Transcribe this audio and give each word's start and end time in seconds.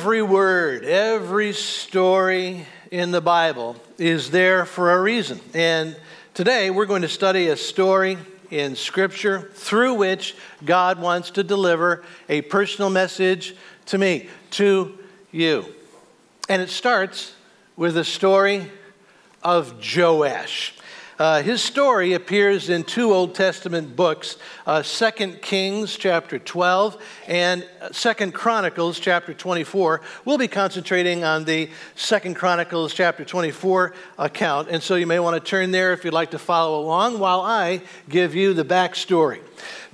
Every 0.00 0.22
word, 0.22 0.82
every 0.86 1.52
story 1.52 2.64
in 2.90 3.10
the 3.10 3.20
Bible 3.20 3.76
is 3.98 4.30
there 4.30 4.64
for 4.64 4.94
a 4.94 5.02
reason. 5.02 5.38
And 5.52 5.94
today 6.32 6.70
we're 6.70 6.86
going 6.86 7.02
to 7.02 7.08
study 7.08 7.48
a 7.48 7.56
story 7.56 8.16
in 8.50 8.76
Scripture 8.76 9.50
through 9.52 9.92
which 9.92 10.36
God 10.64 11.02
wants 11.02 11.32
to 11.32 11.42
deliver 11.42 12.02
a 12.30 12.40
personal 12.40 12.88
message 12.88 13.54
to 13.86 13.98
me, 13.98 14.30
to 14.52 14.98
you. 15.32 15.66
And 16.48 16.62
it 16.62 16.70
starts 16.70 17.34
with 17.76 17.92
the 17.92 18.04
story 18.04 18.70
of 19.42 19.84
Joash. 19.94 20.78
Uh, 21.20 21.42
his 21.42 21.62
story 21.62 22.14
appears 22.14 22.70
in 22.70 22.82
two 22.82 23.12
Old 23.12 23.34
Testament 23.34 23.94
books, 23.94 24.38
uh, 24.66 24.82
2 24.82 25.32
Kings 25.42 25.94
chapter 25.98 26.38
12 26.38 26.96
and 27.28 27.68
2 27.92 28.32
Chronicles 28.32 28.98
chapter 28.98 29.34
24. 29.34 30.00
We'll 30.24 30.38
be 30.38 30.48
concentrating 30.48 31.22
on 31.22 31.44
the 31.44 31.68
2 31.96 32.32
Chronicles 32.32 32.94
chapter 32.94 33.22
24 33.22 33.92
account, 34.16 34.68
and 34.70 34.82
so 34.82 34.94
you 34.94 35.06
may 35.06 35.18
want 35.18 35.34
to 35.34 35.46
turn 35.46 35.72
there 35.72 35.92
if 35.92 36.06
you'd 36.06 36.14
like 36.14 36.30
to 36.30 36.38
follow 36.38 36.80
along 36.80 37.18
while 37.18 37.42
I 37.42 37.82
give 38.08 38.34
you 38.34 38.54
the 38.54 38.64
backstory. 38.64 39.40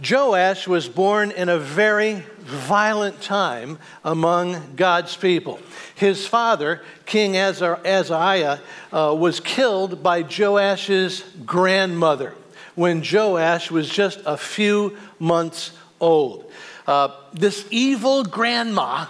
Joash 0.08 0.68
was 0.68 0.88
born 0.88 1.32
in 1.32 1.48
a 1.48 1.58
very 1.58 2.22
violent 2.46 3.20
time 3.20 3.78
among 4.04 4.74
God's 4.76 5.16
people. 5.16 5.58
His 5.94 6.26
father, 6.26 6.82
King 7.04 7.36
Azariah, 7.36 8.58
uh, 8.92 9.14
was 9.18 9.40
killed 9.40 10.02
by 10.02 10.22
Joash's 10.22 11.22
grandmother 11.44 12.34
when 12.74 13.02
Joash 13.02 13.70
was 13.70 13.88
just 13.88 14.20
a 14.24 14.36
few 14.36 14.96
months 15.18 15.72
old. 16.00 16.50
Uh, 16.86 17.08
this 17.32 17.66
evil 17.70 18.22
grandma 18.22 19.06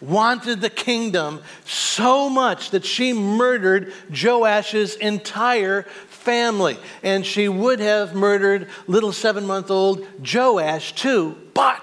wanted 0.00 0.60
the 0.60 0.70
kingdom 0.70 1.40
so 1.64 2.28
much 2.28 2.70
that 2.70 2.84
she 2.84 3.12
murdered 3.12 3.92
Joash's 4.10 4.96
entire 4.96 5.84
family. 6.08 6.76
And 7.02 7.24
she 7.24 7.48
would 7.48 7.80
have 7.80 8.14
murdered 8.14 8.68
little 8.86 9.12
seven 9.12 9.46
month 9.46 9.70
old 9.70 10.06
Joash 10.20 10.94
too, 10.94 11.36
but 11.54 11.80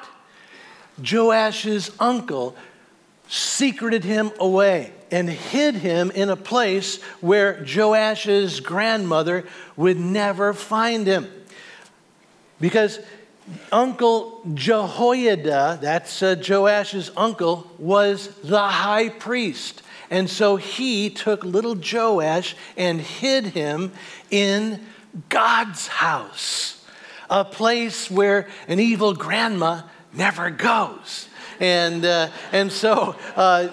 Joash's 1.01 1.91
uncle 1.99 2.55
secreted 3.27 4.03
him 4.03 4.31
away 4.39 4.91
and 5.09 5.29
hid 5.29 5.75
him 5.75 6.11
in 6.11 6.29
a 6.29 6.35
place 6.35 7.01
where 7.21 7.63
Joash's 7.63 8.59
grandmother 8.59 9.45
would 9.75 9.99
never 9.99 10.53
find 10.53 11.05
him. 11.05 11.27
Because 12.59 12.99
Uncle 13.71 14.41
Jehoiada, 14.53 15.79
that's 15.81 16.21
uh, 16.21 16.35
Joash's 16.35 17.11
uncle, 17.17 17.69
was 17.77 18.27
the 18.43 18.59
high 18.59 19.09
priest. 19.09 19.81
And 20.09 20.29
so 20.29 20.57
he 20.57 21.09
took 21.09 21.43
little 21.43 21.75
Joash 21.75 22.55
and 22.77 23.01
hid 23.01 23.47
him 23.47 23.91
in 24.29 24.79
God's 25.29 25.87
house, 25.87 26.85
a 27.29 27.43
place 27.43 28.11
where 28.11 28.47
an 28.67 28.79
evil 28.79 29.13
grandma 29.13 29.81
never 30.13 30.49
goes. 30.49 31.27
And, 31.59 32.03
uh, 32.05 32.29
and 32.51 32.71
so 32.71 33.15
uh, 33.35 33.69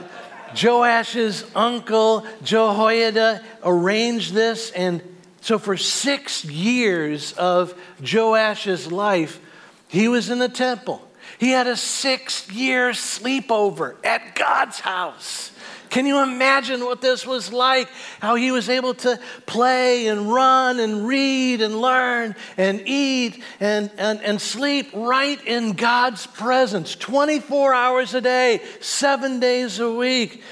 Joash's 0.54 1.44
uncle, 1.54 2.26
Jehoiada, 2.42 3.42
arranged 3.64 4.32
this. 4.34 4.70
And 4.72 5.02
so 5.40 5.58
for 5.58 5.76
six 5.76 6.44
years 6.44 7.32
of 7.32 7.74
Joash's 8.02 8.90
life, 8.90 9.40
he 9.88 10.08
was 10.08 10.30
in 10.30 10.38
the 10.38 10.48
temple. 10.48 11.02
He 11.38 11.50
had 11.50 11.66
a 11.66 11.76
six 11.76 12.50
year 12.50 12.90
sleepover 12.90 13.96
at 14.04 14.34
God's 14.34 14.80
house. 14.80 15.52
Can 15.90 16.06
you 16.06 16.22
imagine 16.22 16.84
what 16.84 17.00
this 17.00 17.26
was 17.26 17.52
like? 17.52 17.88
How 18.20 18.34
he 18.34 18.50
was 18.50 18.68
able 18.68 18.94
to 18.94 19.18
play 19.46 20.06
and 20.08 20.32
run 20.32 20.80
and 20.80 21.06
read 21.06 21.62
and 21.62 21.80
learn 21.80 22.34
and 22.56 22.82
eat 22.86 23.42
and, 23.60 23.90
and, 23.96 24.20
and 24.22 24.40
sleep 24.40 24.90
right 24.92 25.42
in 25.46 25.72
God's 25.72 26.26
presence 26.26 26.94
24 26.94 27.74
hours 27.74 28.14
a 28.14 28.20
day, 28.20 28.60
seven 28.80 29.40
days 29.40 29.78
a 29.78 29.92
week. 29.92 30.42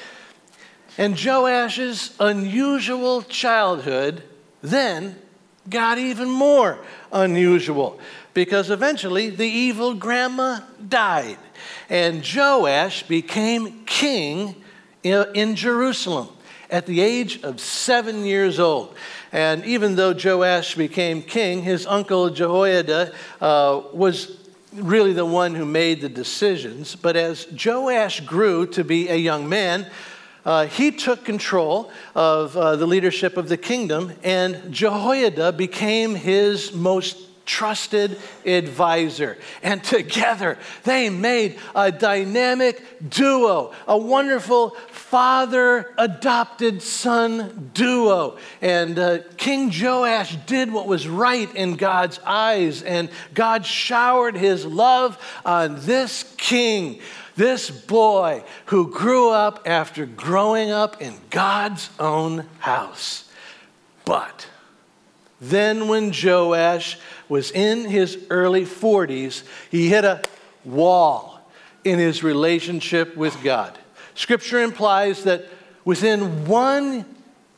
And 0.99 1.17
Joash's 1.17 2.15
unusual 2.19 3.23
childhood 3.23 4.23
then 4.63 5.17
got 5.69 5.99
even 5.99 6.31
more 6.31 6.79
unusual 7.13 8.01
because 8.35 8.71
eventually 8.71 9.31
the 9.31 9.47
evil 9.47 9.95
grandma 9.95 10.61
died 10.89 11.39
and 11.89 12.25
Joash 12.25 13.03
became 13.05 13.85
king 13.85 14.63
in 15.07 15.57
Jerusalem 15.57 16.29
at 16.71 16.87
the 16.87 17.01
age 17.01 17.43
of 17.43 17.61
seven 17.61 18.25
years 18.25 18.59
old. 18.59 18.95
And 19.33 19.65
even 19.65 19.97
though 19.97 20.13
Joash 20.13 20.75
became 20.75 21.23
king, 21.23 21.63
his 21.63 21.87
uncle 21.87 22.31
Jehoiada 22.31 23.13
uh, 23.41 23.83
was 23.93 24.37
really 24.73 25.13
the 25.13 25.27
one 25.27 25.55
who 25.55 25.65
made 25.65 26.01
the 26.01 26.09
decisions. 26.09 26.97
But 26.97 27.17
as 27.17 27.47
Joash 27.53 28.21
grew 28.21 28.67
to 28.69 28.85
be 28.85 29.09
a 29.09 29.17
young 29.17 29.49
man, 29.49 29.87
uh, 30.45 30.67
he 30.67 30.93
took 30.93 31.25
control 31.25 31.91
of 32.15 32.57
uh, 32.57 32.77
the 32.77 32.87
leadership 32.87 33.37
of 33.37 33.49
the 33.49 33.57
kingdom, 33.57 34.13
and 34.23 34.73
Jehoiada 34.73 35.53
became 35.53 36.15
his 36.15 36.73
most 36.73 37.17
trusted 37.47 38.19
advisor. 38.45 39.39
And 39.63 39.83
together 39.83 40.59
they 40.83 41.09
made 41.09 41.59
a 41.75 41.91
dynamic 41.91 43.09
duo, 43.09 43.73
a 43.87 43.97
wonderful 43.97 44.71
father 44.91 45.95
adopted 45.97 46.83
son 46.83 47.71
duo. 47.73 48.37
And 48.61 48.99
uh, 48.99 49.19
King 49.37 49.73
Joash 49.73 50.37
did 50.47 50.73
what 50.73 50.87
was 50.87 51.09
right 51.09 51.53
in 51.55 51.77
God's 51.77 52.19
eyes, 52.27 52.83
and 52.83 53.09
God 53.33 53.65
showered 53.65 54.37
his 54.37 54.67
love 54.67 55.17
on 55.45 55.77
this 55.87 56.35
king. 56.37 57.01
This 57.37 57.71
boy 57.71 58.43
who 58.67 58.91
grew 58.91 59.31
up 59.31 59.63
after 59.67 60.07
growing 60.07 60.71
up 60.71 61.03
in 61.03 61.15
God's 61.31 61.91
own 62.01 62.47
house. 62.59 63.31
But 64.07 64.47
then, 65.41 65.89
when 65.89 66.13
Joash 66.13 66.99
was 67.29 67.51
in 67.51 67.85
his 67.85 68.19
early 68.31 68.65
40s, 68.65 69.43
he 69.71 69.89
hit 69.89 70.05
a 70.05 70.23
wall 70.65 71.41
in 71.85 71.99
his 71.99 72.23
relationship 72.23 73.17
with 73.17 73.43
God. 73.43 73.79
Scripture 74.15 74.61
implies 74.61 75.25
that 75.25 75.47
within 75.85 76.47
one 76.47 77.05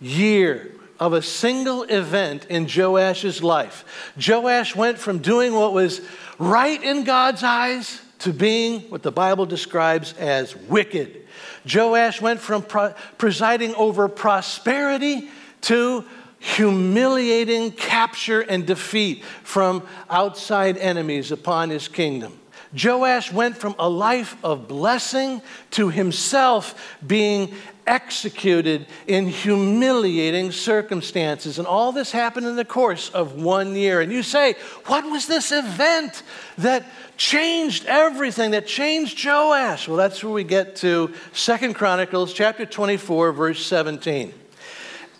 year 0.01 0.75
of 0.99 1.13
a 1.13 1.23
single 1.23 1.85
event 1.85 2.47
in 2.47 2.67
Joash's 2.67 3.43
life, 3.43 4.11
Joash 4.17 4.75
went 4.75 4.99
from 4.99 5.19
doing 5.19 5.55
what 5.55 5.73
was 5.73 6.01
right 6.39 6.83
in 6.83 7.05
God's 7.05 7.45
eyes 7.45 8.03
to 8.21 8.33
being 8.33 8.81
what 8.91 9.05
the 9.05 9.13
Bible 9.13 9.47
describes 9.47 10.13
as 10.15 10.57
wicked. 10.57 11.27
Joash 11.73 12.21
went 12.21 12.41
from 12.41 12.63
pro- 12.63 12.95
presiding 13.17 13.75
over 13.77 14.09
prosperity 14.09 15.29
to 15.63 16.05
humiliating 16.39 17.73
capture 17.73 18.41
and 18.41 18.67
defeat 18.67 19.25
from 19.43 19.87
outside 20.09 20.77
enemies 20.77 21.33
upon 21.33 21.71
his 21.71 21.89
kingdom. 21.89 22.39
Joash 22.73 23.33
went 23.33 23.57
from 23.57 23.75
a 23.79 23.89
life 23.89 24.37
of 24.45 24.69
blessing 24.69 25.41
to 25.71 25.89
himself 25.89 26.97
being 27.07 27.55
executed 27.87 28.87
in 29.07 29.27
humiliating 29.27 30.53
circumstances. 30.53 31.59
And 31.59 31.67
all 31.67 31.93
this 31.93 32.13
happened 32.13 32.47
in 32.47 32.57
the 32.57 32.65
course 32.65 33.09
of 33.11 33.41
one 33.41 33.75
year. 33.75 34.03
And 34.03 34.13
you 34.13 34.23
say, 34.23 34.55
what 34.85 35.11
was 35.11 35.27
this 35.27 35.51
event 35.51 36.23
that 36.59 36.85
changed 37.17 37.87
everything, 37.87 38.51
that 38.51 38.67
changed 38.67 39.25
Joash? 39.25 39.89
Well, 39.89 39.97
that's 39.97 40.23
where 40.23 40.33
we 40.33 40.45
get 40.45 40.77
to 40.77 41.15
Second 41.33 41.75
Chronicles 41.75 42.35
chapter 42.35 42.67
24, 42.67 43.33
verse 43.33 43.65
17 43.65 44.35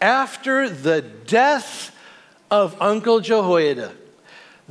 after 0.01 0.69
the 0.69 1.03
death 1.03 1.95
of 2.51 2.81
Uncle 2.81 3.21
Jehoiada, 3.21 3.93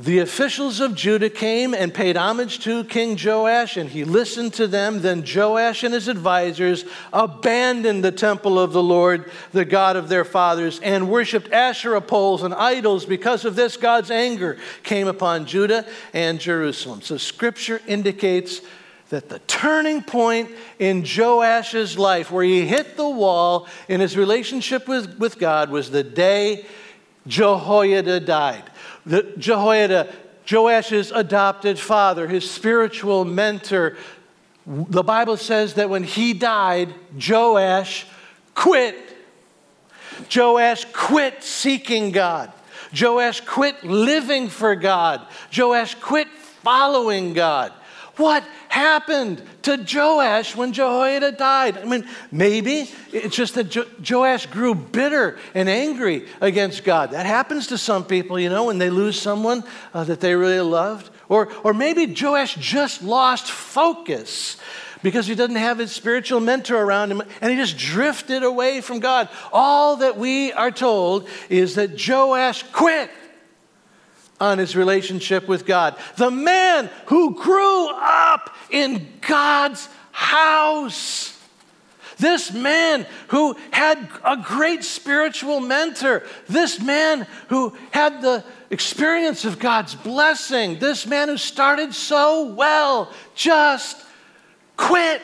the 0.00 0.20
officials 0.20 0.78
of 0.78 0.94
Judah 0.94 1.28
came 1.28 1.74
and 1.74 1.92
paid 1.92 2.16
homage 2.16 2.60
to 2.60 2.84
King 2.84 3.18
Joash, 3.20 3.76
and 3.76 3.90
he 3.90 4.04
listened 4.04 4.54
to 4.54 4.68
them. 4.68 5.02
Then 5.02 5.24
Joash 5.26 5.82
and 5.82 5.92
his 5.92 6.06
advisors 6.06 6.84
abandoned 7.12 8.04
the 8.04 8.12
temple 8.12 8.60
of 8.60 8.72
the 8.72 8.82
Lord, 8.82 9.28
the 9.50 9.64
God 9.64 9.96
of 9.96 10.08
their 10.08 10.24
fathers, 10.24 10.78
and 10.84 11.10
worshiped 11.10 11.52
Asherah 11.52 12.00
poles 12.00 12.44
and 12.44 12.54
idols. 12.54 13.06
Because 13.06 13.44
of 13.44 13.56
this, 13.56 13.76
God's 13.76 14.12
anger 14.12 14.56
came 14.84 15.08
upon 15.08 15.46
Judah 15.46 15.84
and 16.14 16.38
Jerusalem. 16.38 17.02
So, 17.02 17.16
scripture 17.16 17.82
indicates 17.88 18.60
that 19.10 19.28
the 19.28 19.38
turning 19.40 20.02
point 20.02 20.50
in 20.78 21.04
Joash's 21.04 21.98
life, 21.98 22.30
where 22.30 22.44
he 22.44 22.66
hit 22.66 22.96
the 22.96 23.08
wall 23.08 23.66
in 23.88 24.00
his 24.00 24.16
relationship 24.16 24.86
with, 24.86 25.18
with 25.18 25.38
God, 25.38 25.70
was 25.70 25.90
the 25.90 26.02
day 26.02 26.66
Jehoiada 27.26 28.20
died. 28.20 28.64
The, 29.06 29.34
Jehoiada, 29.38 30.12
Joash's 30.50 31.10
adopted 31.10 31.78
father, 31.78 32.28
his 32.28 32.50
spiritual 32.50 33.24
mentor, 33.24 33.96
the 34.66 35.02
Bible 35.02 35.38
says 35.38 35.74
that 35.74 35.88
when 35.88 36.04
he 36.04 36.34
died, 36.34 36.92
Joash 37.16 38.06
quit. 38.54 38.96
Joash 40.34 40.84
quit 40.92 41.42
seeking 41.42 42.10
God. 42.10 42.52
Joash 42.98 43.40
quit 43.40 43.82
living 43.84 44.48
for 44.48 44.74
God. 44.74 45.26
Joash 45.56 45.94
quit 45.94 46.28
following 46.62 47.32
God. 47.32 47.72
What 48.18 48.44
happened 48.68 49.40
to 49.62 49.76
Joash 49.76 50.56
when 50.56 50.72
Jehoiada 50.72 51.32
died? 51.32 51.78
I 51.78 51.84
mean, 51.84 52.06
maybe 52.32 52.90
it's 53.12 53.36
just 53.36 53.54
that 53.54 53.70
jo- 53.70 53.86
Joash 54.08 54.46
grew 54.46 54.74
bitter 54.74 55.38
and 55.54 55.68
angry 55.68 56.26
against 56.40 56.82
God. 56.82 57.12
That 57.12 57.26
happens 57.26 57.68
to 57.68 57.78
some 57.78 58.04
people, 58.04 58.38
you 58.38 58.50
know, 58.50 58.64
when 58.64 58.78
they 58.78 58.90
lose 58.90 59.20
someone 59.20 59.62
uh, 59.94 60.02
that 60.04 60.18
they 60.18 60.34
really 60.34 60.60
loved. 60.60 61.10
Or, 61.28 61.48
or 61.62 61.72
maybe 61.72 62.12
Joash 62.12 62.56
just 62.56 63.04
lost 63.04 63.50
focus 63.52 64.56
because 65.02 65.28
he 65.28 65.36
doesn't 65.36 65.54
have 65.54 65.78
his 65.78 65.92
spiritual 65.92 66.40
mentor 66.40 66.82
around 66.82 67.12
him 67.12 67.22
and 67.40 67.52
he 67.52 67.56
just 67.56 67.78
drifted 67.78 68.42
away 68.42 68.80
from 68.80 68.98
God. 68.98 69.28
All 69.52 69.96
that 69.96 70.16
we 70.16 70.52
are 70.52 70.72
told 70.72 71.28
is 71.48 71.76
that 71.76 72.04
Joash 72.04 72.64
quit 72.72 73.10
on 74.40 74.58
his 74.58 74.76
relationship 74.76 75.48
with 75.48 75.66
God. 75.66 75.96
The 76.16 76.30
man 76.30 76.90
who 77.06 77.34
grew 77.34 77.88
up 77.90 78.54
in 78.70 79.08
God's 79.20 79.88
house. 80.12 81.34
This 82.18 82.52
man 82.52 83.06
who 83.28 83.56
had 83.70 84.08
a 84.24 84.36
great 84.36 84.84
spiritual 84.84 85.60
mentor. 85.60 86.24
This 86.48 86.80
man 86.80 87.26
who 87.48 87.76
had 87.92 88.22
the 88.22 88.44
experience 88.70 89.44
of 89.44 89.58
God's 89.58 89.94
blessing. 89.94 90.78
This 90.78 91.06
man 91.06 91.28
who 91.28 91.36
started 91.36 91.94
so 91.94 92.52
well 92.52 93.12
just 93.34 94.04
quit. 94.76 95.22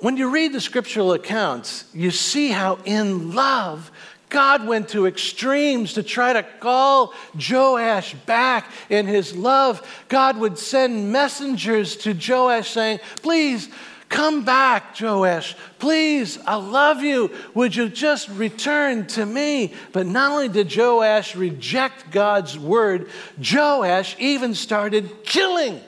When 0.00 0.16
you 0.16 0.30
read 0.30 0.52
the 0.52 0.60
scriptural 0.60 1.12
accounts, 1.12 1.84
you 1.92 2.10
see 2.10 2.50
how 2.50 2.78
in 2.84 3.34
love 3.34 3.90
God 4.28 4.66
went 4.66 4.90
to 4.90 5.06
extremes 5.06 5.94
to 5.94 6.02
try 6.02 6.32
to 6.32 6.42
call 6.42 7.14
Joash 7.34 8.14
back 8.26 8.70
in 8.90 9.06
his 9.06 9.36
love. 9.36 9.86
God 10.08 10.36
would 10.38 10.58
send 10.58 11.12
messengers 11.12 11.96
to 11.98 12.14
Joash 12.14 12.70
saying, 12.70 13.00
Please 13.22 13.68
come 14.08 14.44
back, 14.44 14.98
Joash. 15.00 15.56
Please, 15.78 16.38
I 16.46 16.56
love 16.56 17.02
you. 17.02 17.30
Would 17.54 17.76
you 17.76 17.88
just 17.88 18.28
return 18.30 19.06
to 19.08 19.24
me? 19.24 19.74
But 19.92 20.06
not 20.06 20.32
only 20.32 20.48
did 20.48 20.74
Joash 20.74 21.34
reject 21.34 22.10
God's 22.10 22.58
word, 22.58 23.08
Joash 23.38 24.16
even 24.18 24.54
started 24.54 25.24
killing 25.24 25.80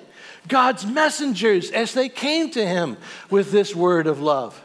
God's 0.49 0.87
messengers 0.87 1.71
as 1.71 1.95
they 1.95 2.09
came 2.09 2.51
to 2.51 2.67
him 2.67 2.97
with 3.31 3.53
this 3.53 3.75
word 3.75 4.07
of 4.07 4.21
love. 4.21 4.61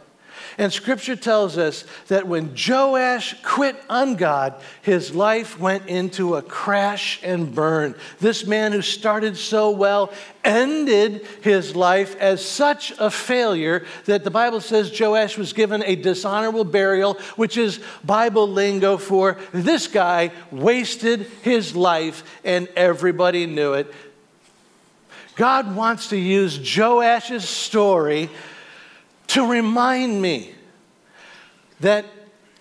And 0.58 0.72
scripture 0.72 1.18
tells 1.18 1.58
us 1.58 1.84
that 2.08 2.28
when 2.28 2.56
Joash 2.56 3.36
quit 3.44 3.76
on 3.90 4.16
God, 4.16 4.56
his 4.82 5.14
life 5.14 5.60
went 5.60 5.88
into 5.88 6.36
a 6.36 6.42
crash 6.42 7.20
and 7.24 7.54
burn. 7.54 7.96
This 8.20 8.46
man 8.46 8.72
who 8.72 8.82
started 8.82 9.36
so 9.36 9.72
well 9.72 10.14
ended 10.46 11.26
his 11.42 11.76
life 11.76 12.16
as 12.22 12.46
such 12.46 12.94
a 13.00 13.12
failure 13.12 13.86
that 14.06 14.24
the 14.24 14.32
Bible 14.32 14.62
says 14.62 14.98
Joash 14.98 15.38
was 15.38 15.52
given 15.52 15.84
a 15.84 15.96
dishonorable 15.96 16.64
burial, 16.64 17.16
which 17.36 17.58
is 17.58 17.82
Bible 18.06 18.48
lingo 18.48 18.96
for 18.96 19.38
this 19.52 19.88
guy 19.88 20.32
wasted 20.52 21.22
his 21.42 21.76
life 21.76 22.24
and 22.46 22.70
everybody 22.78 23.46
knew 23.46 23.74
it. 23.74 23.94
God 25.36 25.76
wants 25.76 26.10
to 26.10 26.18
use 26.18 26.58
Joash's 26.58 27.48
story 27.48 28.30
to 29.28 29.46
remind 29.46 30.22
me 30.22 30.54
that 31.80 32.06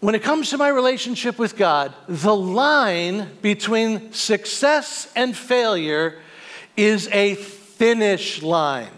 when 0.00 0.14
it 0.14 0.22
comes 0.22 0.50
to 0.50 0.58
my 0.58 0.68
relationship 0.68 1.38
with 1.38 1.56
God, 1.56 1.94
the 2.08 2.36
line 2.36 3.28
between 3.40 4.12
success 4.12 5.10
and 5.16 5.34
failure 5.34 6.20
is 6.76 7.08
a 7.08 7.34
finish 7.34 8.42
line. 8.42 8.90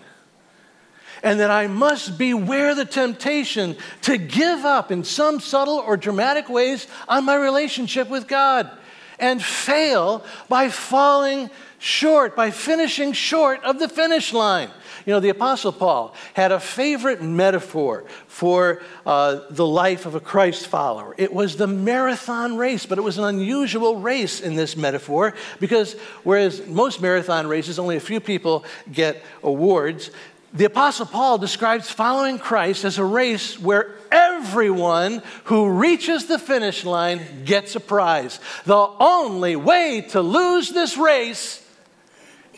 And 1.23 1.41
that 1.41 1.51
I 1.51 1.67
must 1.67 2.19
beware 2.19 2.75
the 2.75 2.85
temptation 2.85 3.77
to 4.03 4.17
give 4.17 4.65
up 4.65 4.91
in 4.91 5.05
some 5.05 5.41
subtle 5.41 5.79
or 5.79 5.97
dramatic 5.97 6.49
ways 6.49 6.87
on 7.09 7.25
my 7.25 7.37
relationship 7.37 8.09
with 8.09 8.29
God 8.29 8.71
and 9.19 9.43
fail 9.43 10.25
by 10.49 10.69
falling 10.69 11.51
short, 11.79 12.37
by 12.37 12.51
finishing 12.51 13.13
short 13.13 13.63
of 13.65 13.79
the 13.79 13.89
finish 13.89 14.33
line. 14.33 14.71
You 15.07 15.13
know, 15.13 15.21
the 15.21 15.29
Apostle 15.29 15.71
Paul 15.71 16.15
had 16.35 16.51
a 16.51 16.59
favorite 16.59 17.23
metaphor 17.23 18.05
for 18.27 18.83
uh, 19.07 19.43
the 19.51 19.67
life 19.67 20.05
of 20.05 20.17
a 20.17 20.21
Christ 20.21 20.67
follower. 20.67 21.15
It 21.17 21.33
was 21.33 21.57
the 21.57 21.69
marathon 21.69 22.57
race, 22.57 22.87
but 22.87 22.99
it 22.99 23.03
was 23.03 23.17
an 23.17 23.25
unusual 23.25 23.99
race 23.99 24.41
in 24.41 24.57
this 24.57 24.77
metaphor 24.77 25.33
because 25.61 25.93
whereas 26.25 26.67
most 26.67 27.01
marathon 27.01 27.47
races, 27.47 27.79
only 27.79 27.95
a 27.97 28.01
few 28.01 28.19
people 28.19 28.65
get 28.93 29.23
awards, 29.45 30.11
the 30.53 30.65
Apostle 30.65 31.07
Paul 31.07 31.39
describes 31.39 31.89
following 31.89 32.41
Christ 32.41 32.85
as 32.85 32.99
a 32.99 33.05
race 33.05 33.61
where 33.61 33.95
everyone 34.11 35.23
who 35.45 35.69
reaches 35.69 36.27
the 36.27 36.39
finish 36.39 36.85
line 36.85 37.45
gets 37.45 37.77
a 37.77 37.81
prize. 37.81 38.41
The 38.65 38.89
only 38.99 39.55
way 39.55 40.01
to 40.11 40.21
lose 40.21 40.71
this 40.71 40.97
race 40.97 41.65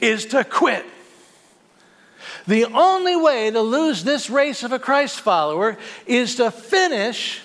is 0.01 0.27
to 0.27 0.45
quit. 0.45 0.87
The 2.49 2.65
only 2.65 3.15
way 3.15 3.51
to 3.51 3.61
lose 3.61 4.03
this 4.03 4.31
race 4.31 4.63
of 4.63 4.73
a 4.73 4.79
Christ 4.79 5.21
follower 5.21 5.77
is 6.07 6.37
to 6.37 6.51
finish 6.51 7.43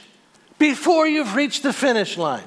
before 0.58 1.06
you've 1.06 1.36
reached 1.36 1.62
the 1.62 1.74
finish 1.74 2.18
line. 2.18 2.46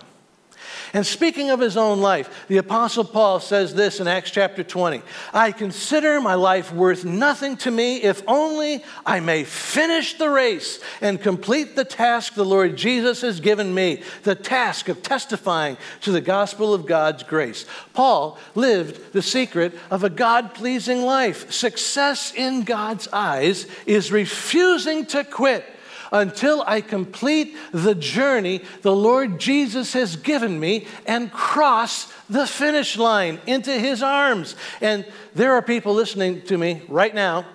And 0.92 1.06
speaking 1.06 1.50
of 1.50 1.60
his 1.60 1.76
own 1.76 2.00
life, 2.00 2.46
the 2.48 2.58
Apostle 2.58 3.04
Paul 3.04 3.40
says 3.40 3.74
this 3.74 4.00
in 4.00 4.08
Acts 4.08 4.30
chapter 4.30 4.62
20 4.62 5.02
I 5.32 5.52
consider 5.52 6.20
my 6.20 6.34
life 6.34 6.72
worth 6.72 7.04
nothing 7.04 7.56
to 7.58 7.70
me 7.70 8.02
if 8.02 8.22
only 8.26 8.84
I 9.04 9.20
may 9.20 9.44
finish 9.44 10.14
the 10.14 10.30
race 10.30 10.80
and 11.00 11.20
complete 11.20 11.76
the 11.76 11.84
task 11.84 12.34
the 12.34 12.44
Lord 12.44 12.76
Jesus 12.76 13.22
has 13.22 13.40
given 13.40 13.74
me, 13.74 14.02
the 14.22 14.34
task 14.34 14.88
of 14.88 15.02
testifying 15.02 15.76
to 16.02 16.12
the 16.12 16.20
gospel 16.20 16.74
of 16.74 16.86
God's 16.86 17.22
grace. 17.22 17.66
Paul 17.92 18.38
lived 18.54 19.12
the 19.12 19.22
secret 19.22 19.78
of 19.90 20.04
a 20.04 20.10
God 20.10 20.54
pleasing 20.54 21.02
life. 21.02 21.50
Success 21.52 22.32
in 22.34 22.62
God's 22.62 23.08
eyes 23.08 23.66
is 23.86 24.12
refusing 24.12 25.06
to 25.06 25.24
quit 25.24 25.64
until 26.12 26.62
I 26.66 26.80
complete 26.80 27.56
the 27.72 27.94
journey 27.94 28.62
the 28.82 28.94
Lord 28.94 29.38
Jesus 29.38 29.92
has 29.92 30.16
given 30.16 30.58
me 30.58 30.86
and 31.06 31.32
cross 31.32 32.12
the 32.28 32.46
finish 32.46 32.96
line 32.96 33.40
into 33.46 33.72
his 33.72 34.02
arms. 34.02 34.56
And 34.80 35.06
there 35.34 35.52
are 35.54 35.62
people 35.62 35.94
listening 35.94 36.42
to 36.42 36.58
me 36.58 36.82
right 36.88 37.14
now 37.14 37.46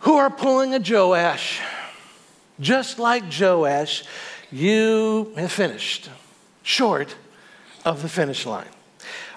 who 0.00 0.16
are 0.16 0.30
pulling 0.30 0.74
a 0.74 0.80
Joash. 0.80 1.60
Just 2.60 2.98
like 2.98 3.24
Joash, 3.38 4.04
you 4.50 5.32
have 5.36 5.52
finished 5.52 6.10
short 6.62 7.14
of 7.84 8.02
the 8.02 8.08
finish 8.08 8.46
line. 8.46 8.68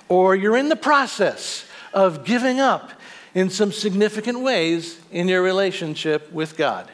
Or 0.08 0.36
you're 0.36 0.58
in 0.58 0.70
the 0.70 0.76
process 0.76 1.66
of 1.94 2.24
giving 2.24 2.60
up 2.60 2.92
in 3.34 3.50
some 3.50 3.72
significant 3.72 4.40
ways 4.40 5.00
in 5.12 5.28
your 5.28 5.42
relationship 5.42 6.32
with 6.32 6.58
God. 6.58 6.90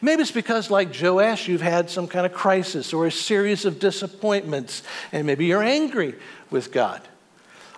Maybe 0.00 0.22
it's 0.22 0.30
because, 0.30 0.70
like 0.70 0.94
Joash, 1.00 1.48
you've 1.48 1.60
had 1.60 1.90
some 1.90 2.06
kind 2.06 2.26
of 2.26 2.32
crisis 2.32 2.92
or 2.92 3.06
a 3.06 3.12
series 3.12 3.64
of 3.64 3.78
disappointments, 3.78 4.82
and 5.12 5.26
maybe 5.26 5.46
you're 5.46 5.62
angry 5.62 6.14
with 6.50 6.72
God. 6.72 7.00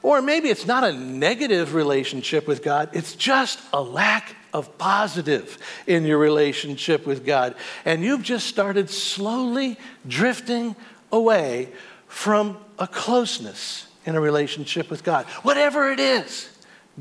Or 0.02 0.22
maybe 0.22 0.50
it's 0.50 0.66
not 0.66 0.84
a 0.84 0.92
negative 0.92 1.74
relationship 1.74 2.46
with 2.46 2.62
God, 2.62 2.90
it's 2.92 3.16
just 3.16 3.60
a 3.72 3.82
lack 3.82 4.36
of 4.52 4.78
positive 4.78 5.58
in 5.86 6.04
your 6.04 6.18
relationship 6.18 7.06
with 7.06 7.26
God. 7.26 7.54
And 7.84 8.02
you've 8.02 8.22
just 8.22 8.46
started 8.46 8.88
slowly 8.88 9.78
drifting 10.06 10.76
away 11.12 11.72
from 12.08 12.56
a 12.78 12.86
closeness 12.86 13.86
in 14.04 14.14
a 14.14 14.20
relationship 14.20 14.90
with 14.90 15.02
God. 15.02 15.26
Whatever 15.42 15.90
it 15.90 16.00
is, 16.00 16.48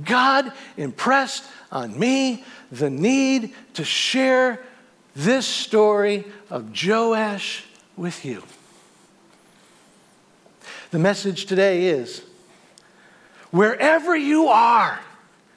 God 0.04 0.52
impressed 0.76 1.46
on 1.72 1.98
me 1.98 2.44
the 2.72 2.90
need 2.90 3.54
to 3.76 3.86
share 3.86 4.62
this 5.16 5.46
story 5.46 6.26
of 6.50 6.72
Joash 6.76 7.64
with 7.96 8.26
you. 8.26 8.44
The 10.92 11.00
message 11.00 11.46
today 11.46 11.88
is 11.88 12.22
wherever 13.52 14.16
you 14.16 14.48
are 14.48 15.00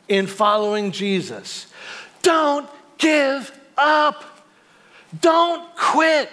in 0.08 0.26
following 0.26 0.92
Jesus, 0.92 1.66
don't 2.22 2.68
give 2.98 3.56
up. 3.76 4.24
Don't 5.20 5.74
quit. 5.76 6.30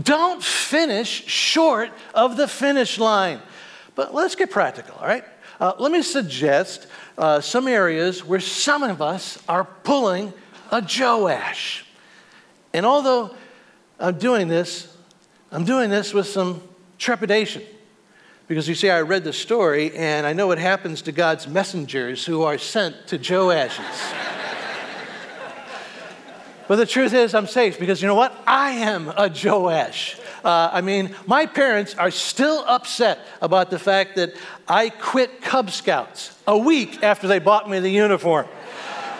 Don't 0.00 0.42
finish 0.42 1.26
short 1.26 1.90
of 2.14 2.36
the 2.36 2.48
finish 2.48 2.98
line. 2.98 3.40
But 3.94 4.14
let's 4.14 4.34
get 4.34 4.50
practical, 4.50 4.96
all 4.96 5.06
right? 5.06 5.24
uh, 5.60 5.72
let 5.78 5.92
me 5.92 6.02
suggest 6.02 6.86
uh, 7.16 7.40
some 7.40 7.68
areas 7.68 8.24
where 8.24 8.40
some 8.40 8.82
of 8.82 9.00
us 9.00 9.38
are 9.48 9.64
pulling 9.64 10.32
a 10.70 10.82
Joash. 10.82 11.85
And 12.76 12.84
although 12.84 13.34
I'm 13.98 14.18
doing 14.18 14.48
this, 14.48 14.94
I'm 15.50 15.64
doing 15.64 15.88
this 15.88 16.12
with 16.12 16.26
some 16.26 16.60
trepidation. 16.98 17.62
Because 18.48 18.68
you 18.68 18.74
see, 18.74 18.90
I 18.90 19.00
read 19.00 19.24
the 19.24 19.32
story 19.32 19.96
and 19.96 20.26
I 20.26 20.34
know 20.34 20.46
what 20.46 20.58
happens 20.58 21.00
to 21.02 21.12
God's 21.12 21.48
messengers 21.48 22.26
who 22.26 22.42
are 22.42 22.58
sent 22.58 23.06
to 23.06 23.16
Joash's. 23.16 23.80
but 26.68 26.76
the 26.76 26.84
truth 26.84 27.14
is, 27.14 27.34
I'm 27.34 27.46
safe 27.46 27.80
because 27.80 28.02
you 28.02 28.08
know 28.08 28.14
what? 28.14 28.38
I 28.46 28.72
am 28.72 29.08
a 29.08 29.30
Joash. 29.30 30.18
Uh, 30.44 30.68
I 30.70 30.82
mean, 30.82 31.16
my 31.26 31.46
parents 31.46 31.94
are 31.94 32.10
still 32.10 32.62
upset 32.68 33.20
about 33.40 33.70
the 33.70 33.78
fact 33.78 34.16
that 34.16 34.34
I 34.68 34.90
quit 34.90 35.40
Cub 35.40 35.70
Scouts 35.70 36.38
a 36.46 36.58
week 36.58 37.02
after 37.02 37.26
they 37.26 37.38
bought 37.38 37.70
me 37.70 37.80
the 37.80 37.88
uniform. 37.88 38.46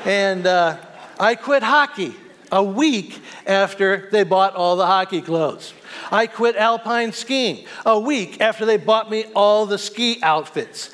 And 0.05 0.47
uh, 0.47 0.77
I 1.19 1.37
quit 1.37 1.63
hockey 1.63 2.15
a 2.53 2.63
week 2.63 3.21
after 3.47 4.09
they 4.11 4.23
bought 4.23 4.55
all 4.55 4.77
the 4.77 4.87
hockey 4.87 5.21
clothes. 5.21 5.73
I 6.11 6.27
quit 6.27 6.57
alpine 6.57 7.13
skiing 7.13 7.67
a 7.85 7.99
week 7.99 8.41
after 8.41 8.65
they 8.65 8.77
bought 8.77 9.11
me 9.11 9.25
all 9.35 9.67
the 9.67 9.79
ski 9.79 10.19
outfits. 10.23 10.91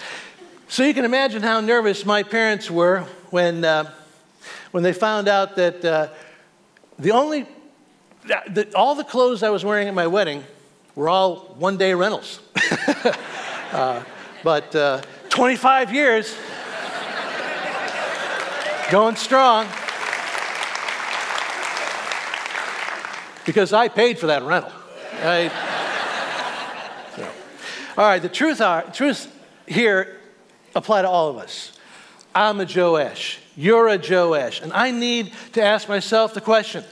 So 0.69 0.83
you 0.83 0.95
can 0.95 1.05
imagine 1.05 1.43
how 1.43 1.61
nervous 1.61 2.07
my 2.07 2.23
parents 2.23 2.71
were 2.71 3.01
when, 3.31 3.65
uh, 3.65 3.93
when 4.71 4.83
they 4.83 4.93
found 4.93 5.29
out 5.29 5.57
that 5.57 5.85
uh, 5.85 6.09
the 6.99 7.13
only 7.13 7.47
the, 8.25 8.71
all 8.75 8.95
the 8.95 9.05
clothes 9.05 9.43
I 9.43 9.51
was 9.51 9.65
wearing 9.65 9.89
at 9.89 9.95
my 9.95 10.07
wedding 10.07 10.45
were 10.95 11.09
all 11.09 11.55
one 11.59 11.77
day 11.77 11.95
rentals. 11.95 12.41
uh, 13.73 14.03
but 14.45 14.75
uh, 14.75 15.03
25 15.29 15.93
years, 15.93 16.37
going 18.91 19.17
strong. 19.17 19.67
Because 23.45 23.73
I 23.73 23.89
paid 23.89 24.19
for 24.19 24.27
that 24.29 24.43
rental. 24.43 24.73
I, 25.15 25.49
so. 27.17 27.29
All 27.99 28.05
right, 28.05 28.23
the 28.23 28.29
truth, 28.29 28.61
are, 28.61 28.83
truth 28.93 29.33
here 29.67 30.19
apply 30.75 31.03
to 31.03 31.09
all 31.09 31.29
of 31.29 31.37
us. 31.37 31.73
I'm 32.35 32.61
a 32.61 32.67
Joash. 32.67 33.39
You're 33.57 33.89
a 33.89 33.99
Joash. 33.99 34.63
And 34.63 34.73
I 34.73 34.91
need 34.91 35.33
to 35.53 35.63
ask 35.63 35.89
myself 35.89 36.35
the 36.35 36.41
question 36.41 36.85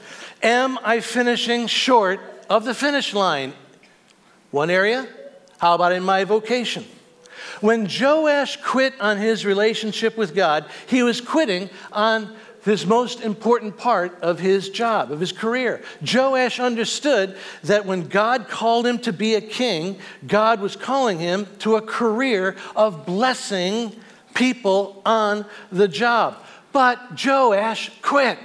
Am 0.43 0.77
I 0.83 0.99
finishing 0.99 1.67
short 1.67 2.19
of 2.49 2.65
the 2.65 2.73
finish 2.73 3.13
line? 3.13 3.53
One 4.51 4.69
area? 4.69 5.07
How 5.59 5.75
about 5.75 5.93
in 5.93 6.03
my 6.03 6.23
vocation? 6.23 6.85
When 7.59 7.87
Joash 7.87 8.57
quit 8.57 8.99
on 8.99 9.17
his 9.17 9.45
relationship 9.45 10.17
with 10.17 10.33
God, 10.33 10.65
he 10.87 11.03
was 11.03 11.21
quitting 11.21 11.69
on 11.91 12.35
his 12.63 12.85
most 12.85 13.21
important 13.21 13.77
part 13.77 14.17
of 14.21 14.39
his 14.39 14.69
job, 14.69 15.11
of 15.11 15.19
his 15.19 15.31
career. 15.31 15.81
Joash 16.01 16.59
understood 16.59 17.35
that 17.63 17.85
when 17.85 18.07
God 18.07 18.47
called 18.47 18.85
him 18.85 18.99
to 18.99 19.13
be 19.13 19.35
a 19.35 19.41
king, 19.41 19.99
God 20.27 20.61
was 20.61 20.75
calling 20.75 21.19
him 21.19 21.47
to 21.59 21.75
a 21.75 21.81
career 21.81 22.55
of 22.75 23.05
blessing 23.05 23.95
people 24.33 25.01
on 25.05 25.45
the 25.71 25.87
job. 25.87 26.37
But 26.71 27.23
Joash 27.23 27.91
quit 28.01 28.37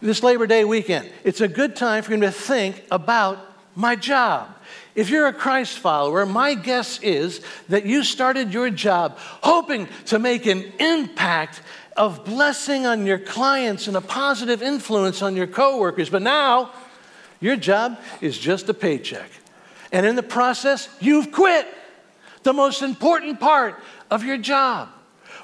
this 0.00 0.22
Labor 0.22 0.46
Day 0.46 0.64
weekend. 0.64 1.10
It's 1.22 1.40
a 1.40 1.48
good 1.48 1.76
time 1.76 2.02
for 2.02 2.12
him 2.12 2.22
to 2.22 2.32
think 2.32 2.84
about 2.90 3.38
my 3.74 3.96
job. 3.96 4.48
If 4.94 5.10
you're 5.10 5.26
a 5.26 5.32
Christ 5.32 5.78
follower, 5.78 6.24
my 6.24 6.54
guess 6.54 7.00
is 7.02 7.40
that 7.68 7.84
you 7.84 8.04
started 8.04 8.52
your 8.52 8.70
job 8.70 9.16
hoping 9.18 9.88
to 10.06 10.18
make 10.18 10.46
an 10.46 10.72
impact 10.78 11.62
of 11.96 12.24
blessing 12.24 12.86
on 12.86 13.06
your 13.06 13.18
clients 13.18 13.86
and 13.86 13.96
a 13.96 14.00
positive 14.00 14.62
influence 14.62 15.22
on 15.22 15.36
your 15.36 15.46
coworkers. 15.46 16.10
But 16.10 16.22
now, 16.22 16.72
your 17.40 17.56
job 17.56 17.98
is 18.20 18.38
just 18.38 18.68
a 18.68 18.74
paycheck. 18.74 19.30
And 19.92 20.04
in 20.04 20.16
the 20.16 20.22
process, 20.22 20.88
you've 21.00 21.30
quit 21.30 21.66
the 22.42 22.52
most 22.52 22.82
important 22.82 23.40
part 23.40 23.80
of 24.10 24.24
your 24.24 24.38
job. 24.38 24.88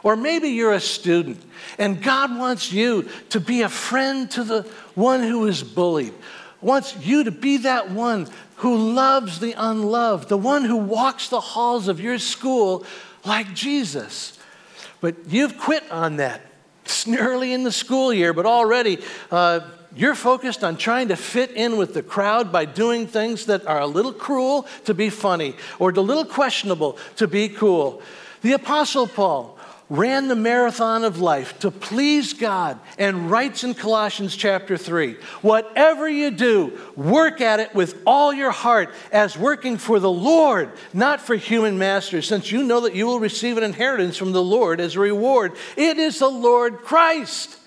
Or 0.03 0.17
maybe 0.17 0.49
you're 0.49 0.73
a 0.73 0.81
student 0.81 1.43
and 1.79 2.03
God 2.03 2.37
wants 2.37 2.73
you 2.73 3.09
to 3.31 3.41
be 3.41 3.63
a 3.63 3.69
friend 3.69 4.31
to 4.33 4.45
the 4.45 4.63
one 4.95 5.23
who 5.23 5.47
is 5.47 5.63
bullied, 5.63 6.15
wants 6.61 6.97
you 7.05 7.25
to 7.25 7.31
be 7.31 7.59
that 7.59 7.91
one 7.91 8.27
who 8.57 8.77
loves 8.77 9.41
the 9.41 9.55
unloved, 9.57 10.29
the 10.29 10.39
one 10.39 10.65
who 10.65 10.77
walks 10.77 11.29
the 11.29 11.41
halls 11.41 11.89
of 11.89 12.01
your 12.01 12.19
school 12.19 12.85
like 13.25 13.55
Jesus. 13.55 14.39
But 15.01 15.17
you've 15.29 15.59
quit 15.59 15.91
on 15.91 16.17
that. 16.17 16.43
It's 16.85 17.07
early 17.09 17.53
in 17.53 17.63
the 17.63 17.73
school 17.73 18.13
year, 18.13 18.33
but 18.33 18.47
already 18.47 18.99
uh, 19.31 19.61
you're 19.95 20.15
focused 20.15 20.63
on 20.65 20.77
trying 20.77 21.09
to 21.09 21.17
fit 21.17 21.51
in 21.53 21.77
with 21.77 21.95
the 21.95 22.03
crowd 22.03 22.53
by 22.53 22.65
doing 22.65 23.07
things 23.07 23.47
that 23.47 23.67
are 23.67 23.81
a 23.81 23.87
little 23.87 24.13
cruel 24.13 24.67
to 24.85 24.95
be 24.95 25.11
funny 25.11 25.55
or 25.79 25.91
a 25.91 26.01
little 26.01 26.25
questionable 26.25 26.99
to 27.17 27.27
be 27.27 27.49
cool. 27.49 28.03
The 28.43 28.53
Apostle 28.53 29.07
Paul 29.07 29.59
ran 29.91 30.29
the 30.29 30.37
marathon 30.37 31.05
of 31.05 31.21
life 31.21 31.59
to 31.59 31.71
please 31.71 32.33
God 32.33 32.79
and 32.97 33.31
writes 33.31 33.65
in 33.65 33.75
Colossians 33.75 34.37
chapter 34.37 34.79
3 34.79 35.15
whatever 35.43 36.09
you 36.09 36.31
do, 36.31 36.79
work 36.97 37.41
at 37.41 37.61
it 37.61 37.75
with 37.75 38.01
all 38.07 38.33
your 38.33 38.53
heart 38.53 38.95
as 39.13 39.37
working 39.37 39.77
for 39.77 39.99
the 39.99 40.11
Lord, 40.11 40.71
not 40.95 41.21
for 41.21 41.35
human 41.35 41.77
masters, 41.77 42.29
since 42.29 42.53
you 42.53 42.63
know 42.63 42.81
that 42.83 42.95
you 42.95 43.07
will 43.07 43.21
receive 43.21 43.59
an 43.59 43.65
inheritance 43.65 44.17
from 44.17 44.33
the 44.33 44.43
Lord 44.43 44.81
as 44.81 44.95
a 44.95 45.01
reward. 45.01 45.57
It 45.77 45.99
is 45.99 46.21
the 46.21 46.29
Lord 46.29 46.79
Christ 46.79 47.59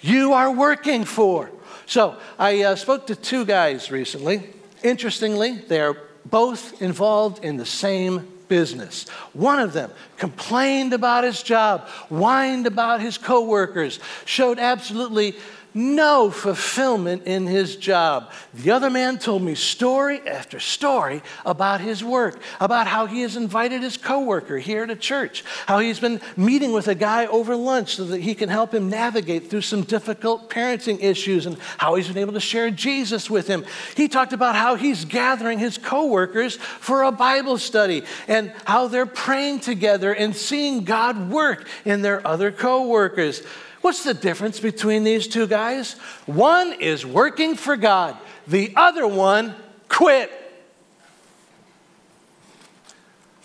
you 0.00 0.34
are 0.34 0.52
working 0.52 1.04
for. 1.04 1.50
So 1.86 2.18
I 2.38 2.62
uh, 2.62 2.76
spoke 2.76 3.06
to 3.06 3.16
two 3.16 3.44
guys 3.44 3.90
recently. 3.90 4.50
Interestingly, 4.82 5.54
they 5.56 5.80
are 5.80 5.96
both 6.24 6.82
involved 6.82 7.44
in 7.44 7.56
the 7.56 7.66
same 7.66 8.28
business. 8.48 9.08
One 9.32 9.58
of 9.58 9.72
them 9.72 9.90
complained 10.16 10.92
about 10.92 11.24
his 11.24 11.42
job, 11.42 11.88
whined 12.08 12.66
about 12.66 13.00
his 13.00 13.18
coworkers, 13.18 14.00
showed 14.24 14.58
absolutely 14.58 15.36
no 15.78 16.28
fulfillment 16.28 17.22
in 17.24 17.46
his 17.46 17.76
job. 17.76 18.32
The 18.52 18.72
other 18.72 18.90
man 18.90 19.18
told 19.18 19.42
me 19.42 19.54
story 19.54 20.20
after 20.26 20.58
story 20.58 21.22
about 21.46 21.80
his 21.80 22.02
work, 22.02 22.42
about 22.60 22.88
how 22.88 23.06
he 23.06 23.22
has 23.22 23.36
invited 23.36 23.82
his 23.82 23.96
coworker 23.96 24.58
here 24.58 24.84
to 24.84 24.96
church, 24.96 25.44
how 25.66 25.78
he's 25.78 26.00
been 26.00 26.20
meeting 26.36 26.72
with 26.72 26.88
a 26.88 26.96
guy 26.96 27.26
over 27.26 27.54
lunch 27.54 27.94
so 27.94 28.04
that 28.06 28.20
he 28.20 28.34
can 28.34 28.48
help 28.48 28.74
him 28.74 28.90
navigate 28.90 29.48
through 29.48 29.60
some 29.60 29.82
difficult 29.82 30.50
parenting 30.50 31.00
issues 31.00 31.46
and 31.46 31.56
how 31.78 31.94
he's 31.94 32.08
been 32.08 32.18
able 32.18 32.32
to 32.32 32.40
share 32.40 32.72
Jesus 32.72 33.30
with 33.30 33.46
him. 33.46 33.64
He 33.96 34.08
talked 34.08 34.32
about 34.32 34.56
how 34.56 34.74
he's 34.74 35.04
gathering 35.04 35.60
his 35.60 35.78
coworkers 35.78 36.56
for 36.56 37.04
a 37.04 37.12
Bible 37.12 37.56
study 37.56 38.02
and 38.26 38.52
how 38.64 38.88
they're 38.88 39.06
praying 39.06 39.60
together 39.60 40.12
and 40.12 40.34
seeing 40.34 40.82
God 40.82 41.30
work 41.30 41.68
in 41.84 42.02
their 42.02 42.26
other 42.26 42.50
coworkers. 42.50 43.42
What's 43.80 44.04
the 44.04 44.14
difference 44.14 44.60
between 44.60 45.04
these 45.04 45.28
two 45.28 45.46
guys? 45.46 45.92
One 46.26 46.72
is 46.72 47.06
working 47.06 47.54
for 47.54 47.76
God, 47.76 48.16
the 48.46 48.72
other 48.76 49.06
one 49.06 49.54
quit. 49.88 50.30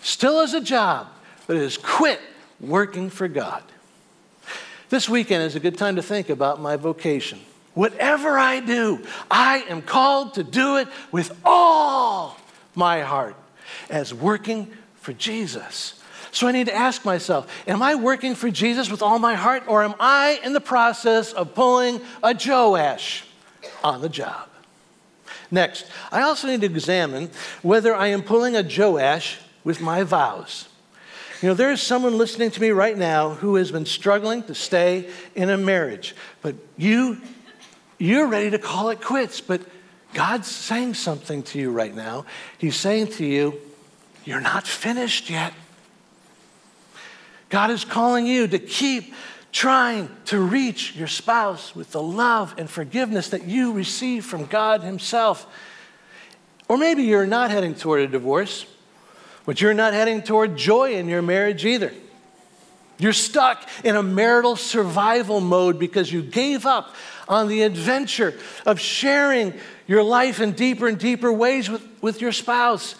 Still 0.01 0.41
has 0.41 0.53
a 0.53 0.61
job, 0.61 1.07
but 1.47 1.55
has 1.55 1.77
quit 1.77 2.19
working 2.59 3.09
for 3.09 3.27
God. 3.27 3.63
This 4.89 5.07
weekend 5.07 5.43
is 5.43 5.55
a 5.55 5.59
good 5.59 5.77
time 5.77 5.95
to 5.95 6.03
think 6.03 6.29
about 6.29 6.61
my 6.61 6.75
vocation. 6.75 7.39
Whatever 7.73 8.37
I 8.37 8.59
do, 8.59 9.05
I 9.31 9.65
am 9.69 9.81
called 9.81 10.35
to 10.35 10.43
do 10.43 10.77
it 10.77 10.87
with 11.11 11.35
all 11.43 12.37
my 12.75 13.01
heart 13.01 13.35
as 13.89 14.13
working 14.13 14.71
for 14.95 15.13
Jesus. 15.13 16.02
So 16.33 16.47
I 16.47 16.51
need 16.51 16.65
to 16.65 16.75
ask 16.75 17.05
myself 17.05 17.47
Am 17.67 17.81
I 17.81 17.95
working 17.95 18.35
for 18.35 18.49
Jesus 18.49 18.89
with 18.89 19.01
all 19.01 19.19
my 19.19 19.35
heart, 19.35 19.63
or 19.67 19.83
am 19.83 19.93
I 19.99 20.39
in 20.43 20.53
the 20.53 20.59
process 20.59 21.31
of 21.31 21.53
pulling 21.53 22.01
a 22.21 22.35
Joash 22.35 23.23
on 23.83 24.01
the 24.01 24.09
job? 24.09 24.49
Next, 25.51 25.85
I 26.11 26.23
also 26.23 26.47
need 26.47 26.61
to 26.61 26.65
examine 26.65 27.29
whether 27.61 27.95
I 27.95 28.07
am 28.07 28.23
pulling 28.23 28.55
a 28.55 28.63
Joash 28.63 29.39
with 29.63 29.79
my 29.79 30.01
vows. 30.01 30.67
You 31.43 31.49
know, 31.49 31.53
there's 31.53 31.81
someone 31.81 32.17
listening 32.17 32.49
to 32.51 32.61
me 32.61 32.71
right 32.71 32.97
now 32.97 33.35
who 33.35 33.55
has 33.55 33.71
been 33.71 33.85
struggling 33.85 34.41
to 34.43 34.55
stay 34.55 35.09
in 35.35 35.51
a 35.51 35.57
marriage, 35.57 36.15
but 36.41 36.55
you, 36.77 37.21
you're 37.99 38.27
ready 38.27 38.49
to 38.49 38.57
call 38.57 38.89
it 38.89 39.01
quits. 39.01 39.39
But 39.39 39.61
God's 40.15 40.47
saying 40.47 40.95
something 40.95 41.43
to 41.43 41.59
you 41.59 41.69
right 41.69 41.93
now. 41.93 42.25
He's 42.57 42.75
saying 42.75 43.07
to 43.17 43.25
you, 43.25 43.59
You're 44.25 44.41
not 44.41 44.65
finished 44.65 45.29
yet. 45.29 45.53
God 47.53 47.69
is 47.69 47.85
calling 47.85 48.25
you 48.25 48.47
to 48.47 48.57
keep 48.57 49.13
trying 49.51 50.09
to 50.25 50.39
reach 50.39 50.95
your 50.95 51.05
spouse 51.05 51.75
with 51.75 51.91
the 51.91 52.01
love 52.01 52.55
and 52.57 52.67
forgiveness 52.67 53.29
that 53.29 53.43
you 53.43 53.73
receive 53.73 54.25
from 54.25 54.47
God 54.47 54.81
Himself. 54.81 55.45
Or 56.67 56.79
maybe 56.79 57.03
you're 57.03 57.27
not 57.27 57.51
heading 57.51 57.75
toward 57.75 57.99
a 57.99 58.07
divorce, 58.07 58.65
But 59.45 59.61
you're 59.61 59.75
not 59.75 59.93
heading 59.93 60.23
toward 60.23 60.57
joy 60.57 60.93
in 60.93 61.07
your 61.07 61.21
marriage 61.21 61.63
either. 61.63 61.93
You're 62.97 63.13
stuck 63.13 63.69
in 63.83 63.95
a 63.95 64.01
marital 64.01 64.55
survival 64.55 65.39
mode 65.39 65.77
because 65.77 66.11
you 66.11 66.23
gave 66.23 66.65
up 66.65 66.95
on 67.27 67.49
the 67.49 67.61
adventure 67.61 68.33
of 68.65 68.79
sharing 68.79 69.53
your 69.85 70.01
life 70.01 70.39
in 70.39 70.53
deeper 70.53 70.87
and 70.87 70.97
deeper 70.97 71.31
ways 71.31 71.69
with, 71.69 71.87
with 72.01 72.19
your 72.19 72.31
spouse. 72.31 72.95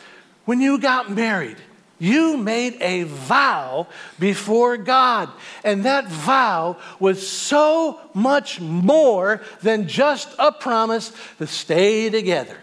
When 0.45 0.61
you 0.61 0.77
got 0.77 1.09
married, 1.09 1.57
you 2.03 2.35
made 2.35 2.77
a 2.81 3.03
vow 3.03 3.87
before 4.19 4.75
God. 4.75 5.29
And 5.63 5.85
that 5.85 6.07
vow 6.07 6.77
was 6.99 7.25
so 7.25 7.99
much 8.13 8.59
more 8.59 9.41
than 9.61 9.87
just 9.87 10.29
a 10.37 10.51
promise 10.51 11.13
to 11.37 11.47
stay 11.47 12.09
together. 12.09 12.57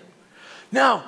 Now, 0.71 1.05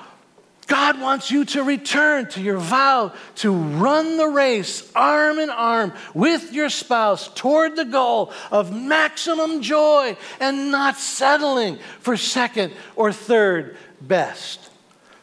God 0.66 1.00
wants 1.00 1.30
you 1.30 1.44
to 1.46 1.62
return 1.62 2.28
to 2.30 2.40
your 2.40 2.56
vow 2.56 3.12
to 3.36 3.52
run 3.52 4.16
the 4.16 4.28
race 4.28 4.90
arm 4.94 5.38
in 5.38 5.50
arm 5.50 5.92
with 6.14 6.54
your 6.54 6.70
spouse 6.70 7.28
toward 7.34 7.76
the 7.76 7.84
goal 7.84 8.32
of 8.50 8.74
maximum 8.74 9.60
joy 9.60 10.16
and 10.40 10.70
not 10.70 10.96
settling 10.96 11.78
for 12.00 12.16
second 12.16 12.72
or 12.96 13.12
third 13.12 13.76
best. 14.00 14.71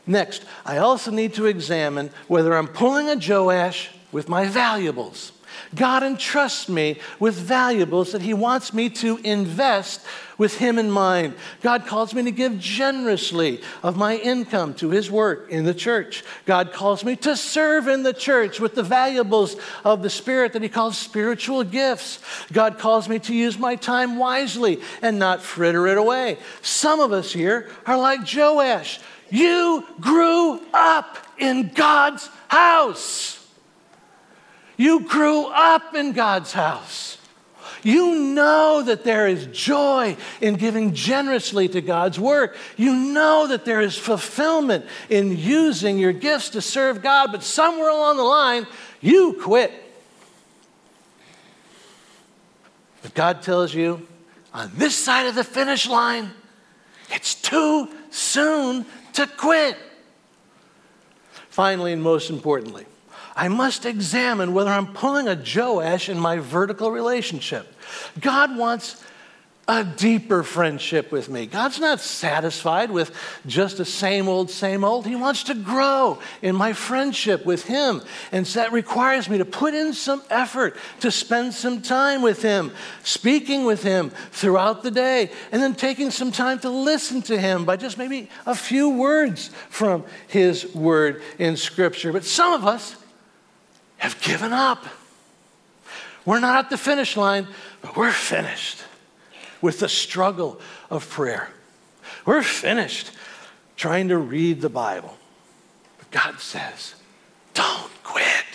Next, 0.09 0.43
I 0.65 0.79
also 0.79 1.11
need 1.11 1.35
to 1.35 1.45
examine 1.45 2.09
whether 2.27 2.57
I'm 2.57 2.67
pulling 2.67 3.09
a 3.09 3.15
Joash 3.15 3.91
with 4.11 4.27
my 4.27 4.47
valuables. 4.47 5.33
God 5.75 6.01
entrusts 6.01 6.67
me 6.67 6.99
with 7.19 7.35
valuables 7.35 8.13
that 8.13 8.23
He 8.23 8.33
wants 8.33 8.73
me 8.73 8.89
to 8.89 9.17
invest 9.17 10.03
with 10.39 10.57
Him 10.57 10.79
in 10.79 10.89
mind. 10.89 11.35
God 11.61 11.85
calls 11.85 12.15
me 12.15 12.23
to 12.23 12.31
give 12.31 12.57
generously 12.57 13.61
of 13.83 13.97
my 13.97 14.15
income 14.15 14.73
to 14.75 14.89
His 14.89 15.11
work 15.11 15.47
in 15.51 15.63
the 15.63 15.75
church. 15.75 16.23
God 16.47 16.73
calls 16.73 17.05
me 17.05 17.15
to 17.17 17.37
serve 17.37 17.87
in 17.87 18.01
the 18.01 18.13
church 18.13 18.59
with 18.59 18.73
the 18.73 18.81
valuables 18.81 19.57
of 19.85 20.01
the 20.01 20.09
Spirit 20.09 20.53
that 20.53 20.63
He 20.63 20.69
calls 20.69 20.97
spiritual 20.97 21.63
gifts. 21.63 22.19
God 22.51 22.79
calls 22.79 23.07
me 23.07 23.19
to 23.19 23.35
use 23.35 23.59
my 23.59 23.75
time 23.75 24.17
wisely 24.17 24.81
and 25.03 25.19
not 25.19 25.43
fritter 25.43 25.85
it 25.85 25.99
away. 25.99 26.39
Some 26.63 26.99
of 26.99 27.11
us 27.11 27.31
here 27.31 27.69
are 27.85 27.97
like 27.97 28.21
Joash. 28.33 28.99
You 29.29 29.85
grew 29.99 30.61
up 30.73 31.17
in 31.37 31.69
God's 31.69 32.29
house. 32.47 33.35
You 34.77 35.01
grew 35.01 35.47
up 35.47 35.93
in 35.95 36.13
God's 36.13 36.53
house. 36.53 37.17
You 37.83 38.15
know 38.15 38.81
that 38.81 39.03
there 39.03 39.27
is 39.27 39.45
joy 39.47 40.17
in 40.41 40.55
giving 40.55 40.93
generously 40.93 41.67
to 41.69 41.81
God's 41.81 42.19
work. 42.19 42.57
You 42.75 42.93
know 42.93 43.47
that 43.47 43.65
there 43.65 43.81
is 43.81 43.97
fulfillment 43.97 44.85
in 45.09 45.37
using 45.37 45.97
your 45.97 46.11
gifts 46.11 46.49
to 46.51 46.61
serve 46.61 47.01
God, 47.01 47.31
but 47.31 47.43
somewhere 47.43 47.89
along 47.89 48.17
the 48.17 48.23
line, 48.23 48.67
you 48.99 49.33
quit. 49.41 49.71
But 53.01 53.13
God 53.13 53.41
tells 53.41 53.73
you 53.73 54.05
on 54.53 54.71
this 54.75 54.95
side 54.95 55.27
of 55.27 55.35
the 55.35 55.43
finish 55.43 55.87
line, 55.87 56.31
it's 57.11 57.33
too 57.35 57.87
soon 58.11 58.85
to 59.19 59.27
quit. 59.27 59.77
Finally, 61.49 61.91
and 61.91 62.01
most 62.01 62.29
importantly, 62.29 62.85
I 63.35 63.49
must 63.49 63.85
examine 63.85 64.53
whether 64.53 64.69
I'm 64.69 64.93
pulling 64.93 65.27
a 65.27 65.35
Joash 65.35 66.07
in 66.07 66.17
my 66.17 66.37
vertical 66.37 66.89
relationship. 66.89 67.73
God 68.19 68.57
wants 68.57 69.03
a 69.69 69.83
deeper 69.83 70.41
friendship 70.41 71.11
with 71.11 71.29
me. 71.29 71.45
God's 71.45 71.79
not 71.79 71.99
satisfied 71.99 72.89
with 72.89 73.15
just 73.45 73.77
the 73.77 73.85
same 73.85 74.27
old, 74.27 74.49
same 74.49 74.83
old. 74.83 75.05
He 75.05 75.15
wants 75.15 75.43
to 75.43 75.53
grow 75.53 76.17
in 76.41 76.55
my 76.55 76.73
friendship 76.73 77.45
with 77.45 77.65
Him. 77.65 78.01
And 78.31 78.47
so 78.47 78.61
that 78.61 78.71
requires 78.71 79.29
me 79.29 79.37
to 79.37 79.45
put 79.45 79.75
in 79.75 79.93
some 79.93 80.23
effort 80.31 80.75
to 81.01 81.11
spend 81.11 81.53
some 81.53 81.83
time 81.83 82.23
with 82.23 82.41
Him, 82.41 82.71
speaking 83.03 83.63
with 83.63 83.83
Him 83.83 84.09
throughout 84.31 84.81
the 84.81 84.89
day, 84.89 85.29
and 85.51 85.61
then 85.61 85.75
taking 85.75 86.09
some 86.09 86.31
time 86.31 86.57
to 86.61 86.69
listen 86.71 87.21
to 87.21 87.39
Him 87.39 87.63
by 87.63 87.77
just 87.77 87.99
maybe 87.99 88.27
a 88.47 88.55
few 88.55 88.89
words 88.89 89.51
from 89.69 90.03
His 90.29 90.73
Word 90.73 91.21
in 91.37 91.55
Scripture. 91.55 92.11
But 92.11 92.23
some 92.23 92.53
of 92.53 92.65
us 92.65 92.95
have 93.97 94.19
given 94.23 94.51
up. 94.51 94.83
We're 96.25 96.39
not 96.39 96.65
at 96.65 96.69
the 96.71 96.77
finish 96.77 97.15
line, 97.15 97.47
but 97.83 97.95
we're 97.95 98.11
finished 98.11 98.85
with 99.61 99.79
the 99.79 99.89
struggle 99.89 100.59
of 100.89 101.09
prayer. 101.09 101.49
We're 102.25 102.43
finished 102.43 103.11
trying 103.75 104.09
to 104.09 104.17
read 104.17 104.61
the 104.61 104.69
Bible. 104.69 105.17
But 105.97 106.11
God 106.11 106.39
says, 106.39 106.95
don't 107.53 107.91
quit. 108.03 108.45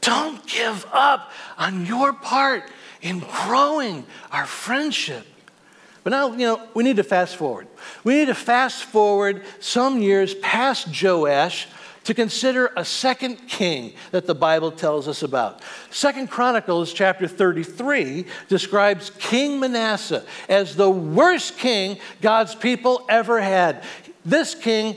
Don't 0.00 0.44
give 0.46 0.86
up 0.92 1.30
on 1.56 1.86
your 1.86 2.12
part 2.12 2.64
in 3.00 3.20
growing 3.20 4.04
our 4.30 4.46
friendship. 4.46 5.26
But 6.04 6.10
now, 6.10 6.32
you 6.32 6.46
know, 6.46 6.68
we 6.74 6.82
need 6.82 6.96
to 6.96 7.04
fast 7.04 7.36
forward. 7.36 7.68
We 8.02 8.14
need 8.14 8.26
to 8.26 8.34
fast 8.34 8.84
forward 8.84 9.44
some 9.60 10.02
years 10.02 10.34
past 10.34 10.88
Joash 11.00 11.68
to 12.04 12.14
consider 12.14 12.70
a 12.76 12.84
second 12.84 13.36
king 13.48 13.92
that 14.10 14.26
the 14.26 14.34
Bible 14.34 14.72
tells 14.72 15.08
us 15.08 15.22
about. 15.22 15.62
Second 15.90 16.30
Chronicles 16.30 16.92
chapter 16.92 17.28
33 17.28 18.26
describes 18.48 19.10
King 19.18 19.60
Manasseh 19.60 20.24
as 20.48 20.76
the 20.76 20.90
worst 20.90 21.58
king 21.58 21.98
God's 22.20 22.54
people 22.54 23.04
ever 23.08 23.40
had. 23.40 23.84
This 24.24 24.54
king 24.54 24.96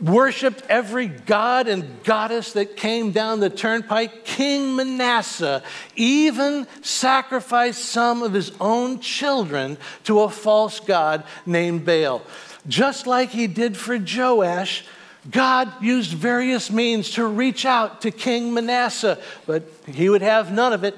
worshiped 0.00 0.62
every 0.68 1.06
god 1.06 1.68
and 1.68 2.02
goddess 2.04 2.52
that 2.52 2.76
came 2.76 3.12
down 3.12 3.40
the 3.40 3.50
turnpike. 3.50 4.24
King 4.24 4.76
Manasseh 4.76 5.62
even 5.94 6.66
sacrificed 6.82 7.84
some 7.84 8.22
of 8.22 8.32
his 8.32 8.52
own 8.60 9.00
children 9.00 9.78
to 10.04 10.20
a 10.20 10.30
false 10.30 10.80
god 10.80 11.24
named 11.46 11.86
Baal. 11.86 12.22
Just 12.68 13.06
like 13.06 13.30
he 13.30 13.46
did 13.46 13.76
for 13.76 13.96
Joash, 13.96 14.84
God 15.30 15.82
used 15.82 16.12
various 16.12 16.70
means 16.70 17.10
to 17.12 17.26
reach 17.26 17.64
out 17.64 18.02
to 18.02 18.10
King 18.10 18.54
Manasseh, 18.54 19.18
but 19.46 19.64
he 19.86 20.08
would 20.08 20.22
have 20.22 20.52
none 20.52 20.72
of 20.72 20.84
it 20.84 20.96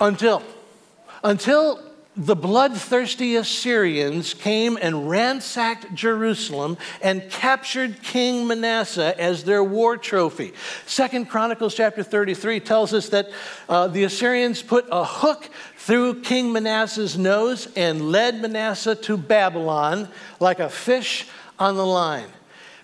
until 0.00 0.42
until 1.24 1.80
the 2.18 2.34
bloodthirsty 2.34 3.36
Assyrians 3.36 4.34
came 4.34 4.76
and 4.80 5.08
ransacked 5.08 5.94
Jerusalem 5.94 6.76
and 7.00 7.30
captured 7.30 8.02
King 8.02 8.48
Manasseh 8.48 9.18
as 9.20 9.44
their 9.44 9.62
war 9.62 9.96
trophy. 9.96 10.52
Second 10.84 11.26
Chronicles 11.26 11.76
chapter 11.76 12.02
33 12.02 12.58
tells 12.58 12.92
us 12.92 13.08
that 13.10 13.30
uh, 13.68 13.86
the 13.86 14.02
Assyrians 14.02 14.62
put 14.62 14.84
a 14.90 15.04
hook 15.04 15.48
through 15.76 16.22
King 16.22 16.52
Manasseh's 16.52 17.16
nose 17.16 17.68
and 17.76 18.10
led 18.10 18.42
Manasseh 18.42 18.96
to 18.96 19.16
Babylon 19.16 20.08
like 20.40 20.58
a 20.58 20.68
fish 20.68 21.28
on 21.56 21.76
the 21.76 21.86
line. 21.86 22.26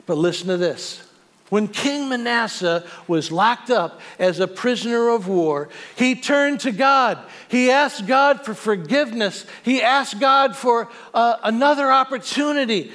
But 0.06 0.18
listen 0.18 0.48
to 0.48 0.56
this. 0.56 1.02
When 1.50 1.68
King 1.68 2.08
Manasseh 2.08 2.84
was 3.06 3.30
locked 3.30 3.70
up 3.70 4.00
as 4.18 4.40
a 4.40 4.48
prisoner 4.48 5.10
of 5.10 5.28
war, 5.28 5.68
he 5.96 6.14
turned 6.14 6.60
to 6.60 6.72
God. 6.72 7.18
He 7.48 7.70
asked 7.70 8.06
God 8.06 8.44
for 8.44 8.54
forgiveness. 8.54 9.46
He 9.62 9.82
asked 9.82 10.18
God 10.18 10.56
for 10.56 10.88
uh, 11.12 11.36
another 11.42 11.92
opportunity. 11.92 12.92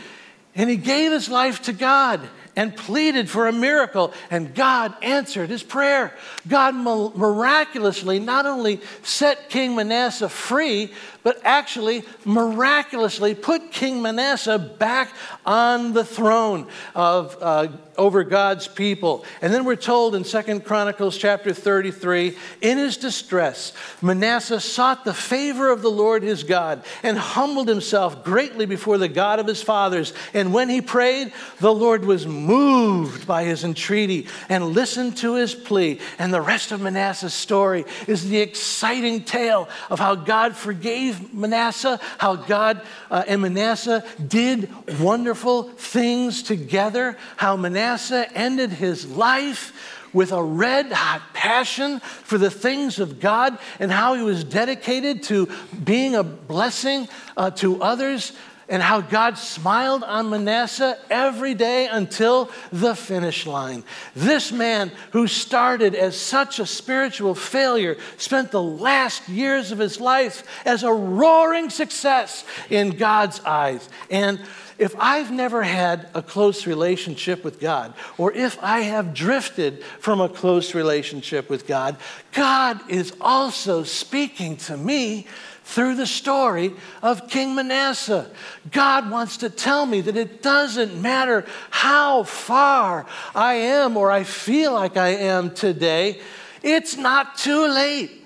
And 0.56 0.70
he 0.70 0.78
gave 0.78 1.12
his 1.12 1.30
life 1.30 1.62
to 1.64 1.74
God 1.74 2.28
and 2.56 2.76
pleaded 2.76 3.30
for 3.30 3.48
a 3.48 3.54
miracle, 3.54 4.12
and 4.30 4.54
God 4.54 4.94
answered 5.02 5.50
his 5.50 5.64
prayer. 5.64 6.14
God 6.46 6.76
miraculously 6.76 8.20
not 8.20 8.46
only 8.46 8.82
set 9.02 9.50
King 9.50 9.76
Manasseh 9.76 10.28
free, 10.28 10.92
but 11.24 11.40
actually 11.44 12.04
miraculously 12.26 13.36
put 13.36 13.72
King 13.72 14.02
Manasseh 14.02 14.60
back 14.60 15.14
on 15.46 15.94
the 15.94 16.04
throne 16.04 16.68
of, 16.96 17.38
uh, 17.42 17.68
over 18.00 18.24
God's 18.24 18.68
people. 18.68 19.26
And 19.42 19.54
then 19.54 19.66
we're 19.66 19.76
told 19.76 20.16
in 20.16 20.24
Second 20.24 20.66
Chronicles 20.66 21.18
chapter 21.18 21.54
33 21.54 22.36
in 22.62 22.78
his 22.78 22.98
distress, 22.98 23.74
Manasseh 24.02 24.62
sought 24.62 25.06
the 25.06 25.14
favor 25.14 25.70
of 25.70 25.82
the 25.82 25.92
Lord 25.92 26.24
his 26.24 26.44
God 26.44 26.84
and 27.04 27.18
humbled 27.18 27.68
himself 27.68 28.24
greatly 28.24 28.66
before 28.66 28.98
the 28.98 29.10
God 29.10 29.40
of 29.40 29.48
his 29.48 29.62
fathers. 29.62 30.14
And 30.34 30.54
when 30.54 30.70
he 30.70 30.82
prayed, 30.82 31.34
the 31.60 31.74
Lord 31.74 32.06
was 32.06 32.26
moved 32.26 33.28
by 33.28 33.44
his 33.44 33.64
entreaty 33.64 34.28
and 34.48 34.70
listened 34.70 35.18
to 35.18 35.36
his 35.36 35.54
plea. 35.54 36.00
And 36.18 36.34
the 36.34 36.42
rest 36.42 36.72
of 36.72 36.82
Manasseh's 36.82 37.34
story 37.34 37.86
is 38.08 38.30
the 38.30 38.40
exciting 38.40 39.24
tale 39.24 39.68
of 39.90 40.00
how 40.00 40.16
God 40.16 40.56
forgave 40.56 41.34
Manasseh, 41.34 42.00
how 42.18 42.38
God 42.38 42.82
uh, 43.12 43.26
and 43.28 43.42
Manasseh 43.42 44.06
did 44.26 44.70
wonderful 45.00 45.64
things 45.64 46.44
together, 46.44 47.18
how 47.36 47.58
Manasseh 47.90 48.32
ended 48.36 48.70
his 48.70 49.08
life 49.08 49.74
with 50.14 50.32
a 50.32 50.44
red 50.44 50.92
hot 50.92 51.24
passion 51.34 52.00
for 52.02 52.38
the 52.38 52.52
things 52.52 53.00
of 53.00 53.20
God 53.20 53.58
and 53.80 53.92
how 53.92 54.14
he 54.14 54.22
was 54.22 54.44
dedicated 54.44 55.24
to 55.24 55.50
being 55.84 56.14
a 56.14 56.22
blessing 56.22 57.08
uh, 57.36 57.50
to 57.50 57.82
others 57.82 58.34
and 58.70 58.84
how 58.84 59.02
God 59.02 59.38
smiled 59.38 60.04
on 60.04 60.30
Manasseh 60.30 60.98
every 61.10 61.56
day 61.56 61.88
until 61.88 62.52
the 62.72 62.96
finish 62.96 63.48
line. 63.48 63.84
This 64.16 64.52
man 64.52 64.92
who 65.12 65.28
started 65.28 65.96
as 65.96 66.18
such 66.18 66.60
a 66.60 66.66
spiritual 66.66 67.34
failure 67.34 67.98
spent 68.18 68.52
the 68.52 68.62
last 68.62 69.28
years 69.28 69.72
of 69.72 69.80
his 69.80 70.00
life 70.00 70.44
as 70.66 70.84
a 70.84 70.94
roaring 70.94 71.70
success 71.70 72.46
in 72.70 72.92
God's 72.92 73.40
eyes. 73.42 73.90
And 74.12 74.40
if 74.78 74.96
I've 74.98 75.32
never 75.32 75.62
had 75.62 76.08
a 76.14 76.22
close 76.22 76.66
relationship 76.66 77.44
with 77.44 77.60
God, 77.60 77.94
or 78.18 78.32
if 78.32 78.58
I 78.64 78.82
have 78.82 79.14
drifted 79.14 79.84
from 80.00 80.22
a 80.22 80.30
close 80.30 80.74
relationship 80.74 81.50
with 81.50 81.68
God, 81.68 81.98
God 82.32 82.80
is 82.90 83.14
also 83.20 83.84
speaking 83.84 84.56
to 84.58 84.78
me 84.78 85.28
through 85.70 85.94
the 85.94 86.08
story 86.08 86.74
of 87.04 87.28
King 87.28 87.54
Manasseh. 87.54 88.32
God 88.72 89.12
wants 89.12 89.38
to 89.38 89.52
tell 89.52 89.86
me 89.86 90.02
that 90.02 90.18
it 90.18 90.42
doesn't 90.42 91.00
matter 91.00 91.46
how 91.70 92.24
far 92.24 93.06
I 93.36 93.54
am 93.54 93.96
or 93.96 94.10
I 94.10 94.24
feel 94.24 94.74
like 94.74 94.98
I 94.98 95.10
am 95.10 95.54
today, 95.54 96.22
it's 96.64 96.98
not 96.98 97.38
too 97.38 97.68
late 97.68 98.26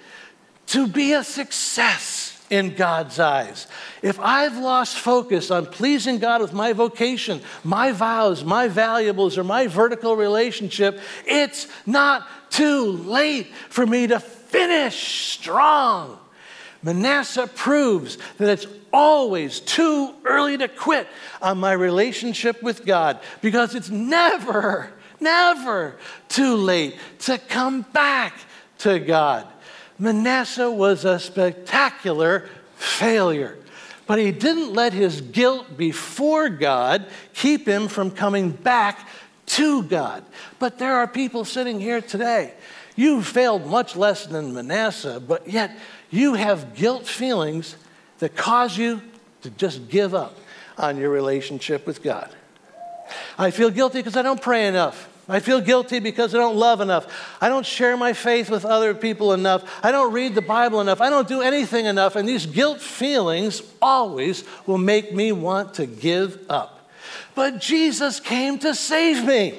to 0.68 0.88
be 0.88 1.12
a 1.12 1.24
success 1.24 2.42
in 2.50 2.76
God's 2.76 3.20
eyes. 3.20 3.68
If 4.02 4.22
I've 4.22 4.58
lost 4.58 4.98
focus 4.98 5.52
on 5.52 5.66
pleasing 5.66 6.20
God 6.20 6.40
with 6.40 6.54
my 6.54 6.72
vocation, 6.72 7.42
my 7.66 7.92
vows, 7.92 8.46
my 8.46 8.70
valuables, 8.70 9.38
or 9.38 9.44
my 9.44 9.68
vertical 9.68 10.16
relationship, 10.16 10.98
it's 11.26 11.68
not 11.86 12.26
too 12.50 12.92
late 12.92 13.54
for 13.68 13.86
me 13.86 14.08
to 14.08 14.22
finish 14.22 15.34
strong 15.34 16.20
Manasseh 16.84 17.48
proves 17.48 18.18
that 18.38 18.50
it's 18.50 18.68
always 18.92 19.60
too 19.62 20.14
early 20.26 20.58
to 20.58 20.68
quit 20.68 21.08
on 21.42 21.58
my 21.58 21.72
relationship 21.72 22.62
with 22.62 22.86
God 22.86 23.20
because 23.42 23.74
it's 23.74 23.90
never, 23.90 24.92
never 25.20 25.96
too 26.28 26.56
late 26.56 26.96
to 27.20 27.38
come 27.38 27.82
back 27.94 28.34
to 28.80 29.00
God. 29.00 29.48
Manasseh 29.98 30.70
was 30.70 31.06
a 31.06 31.20
spectacular 31.20 32.50
failure, 32.76 33.58
but 34.06 34.20
he 34.20 34.32
didn't 34.32 34.74
let 34.74 34.92
his 34.94 35.22
guilt 35.22 35.78
before 35.78 36.50
God 36.50 37.06
keep 37.34 37.68
him 37.68 37.88
from 37.88 38.12
coming 38.12 38.52
back 38.52 39.08
to 39.46 39.84
God. 39.84 40.24
But 40.60 40.78
there 40.80 40.98
are 40.98 41.08
people 41.08 41.46
sitting 41.46 41.80
here 41.80 42.02
today. 42.02 42.54
You 42.96 43.24
failed 43.24 43.66
much 43.66 43.96
less 43.96 44.26
than 44.26 44.54
Manasseh, 44.54 45.20
but 45.20 45.50
yet 45.50 45.76
you 46.14 46.36
have 46.36 46.76
guilt 46.76 47.08
feelings 47.08 47.76
that 48.20 48.36
cause 48.36 48.78
you 48.78 49.02
to 49.42 49.50
just 49.50 49.90
give 49.90 50.14
up 50.14 50.38
on 50.78 50.98
your 50.98 51.10
relationship 51.10 51.88
with 51.88 52.04
God. 52.04 52.30
I 53.38 53.50
feel 53.50 53.72
guilty 53.72 53.98
because 53.98 54.16
I 54.16 54.22
don't 54.22 54.42
pray 54.42 54.68
enough. 54.68 55.10
I 55.28 55.40
feel 55.40 55.60
guilty 55.60 56.00
because 56.00 56.36
I 56.36 56.38
don't 56.38 56.56
love 56.56 56.82
enough. 56.82 57.08
I 57.42 57.50
don't 57.50 57.66
share 57.66 57.98
my 57.98 58.14
faith 58.14 58.52
with 58.52 58.64
other 58.64 58.94
people 58.94 59.34
enough. 59.34 59.64
I 59.84 59.92
don't 59.92 60.14
read 60.14 60.36
the 60.36 60.42
Bible 60.42 60.82
enough. 60.82 61.02
I 61.02 61.10
don't 61.10 61.28
do 61.28 61.42
anything 61.42 61.88
enough. 61.88 62.16
And 62.16 62.30
these 62.30 62.46
guilt 62.46 62.80
feelings 62.80 63.64
always 63.82 64.44
will 64.68 64.78
make 64.78 65.16
me 65.16 65.32
want 65.32 65.74
to 65.76 65.88
give 65.88 66.40
up. 66.48 66.90
But 67.34 67.60
Jesus 67.60 68.20
came 68.20 68.60
to 68.60 68.76
save 68.76 69.26
me 69.26 69.58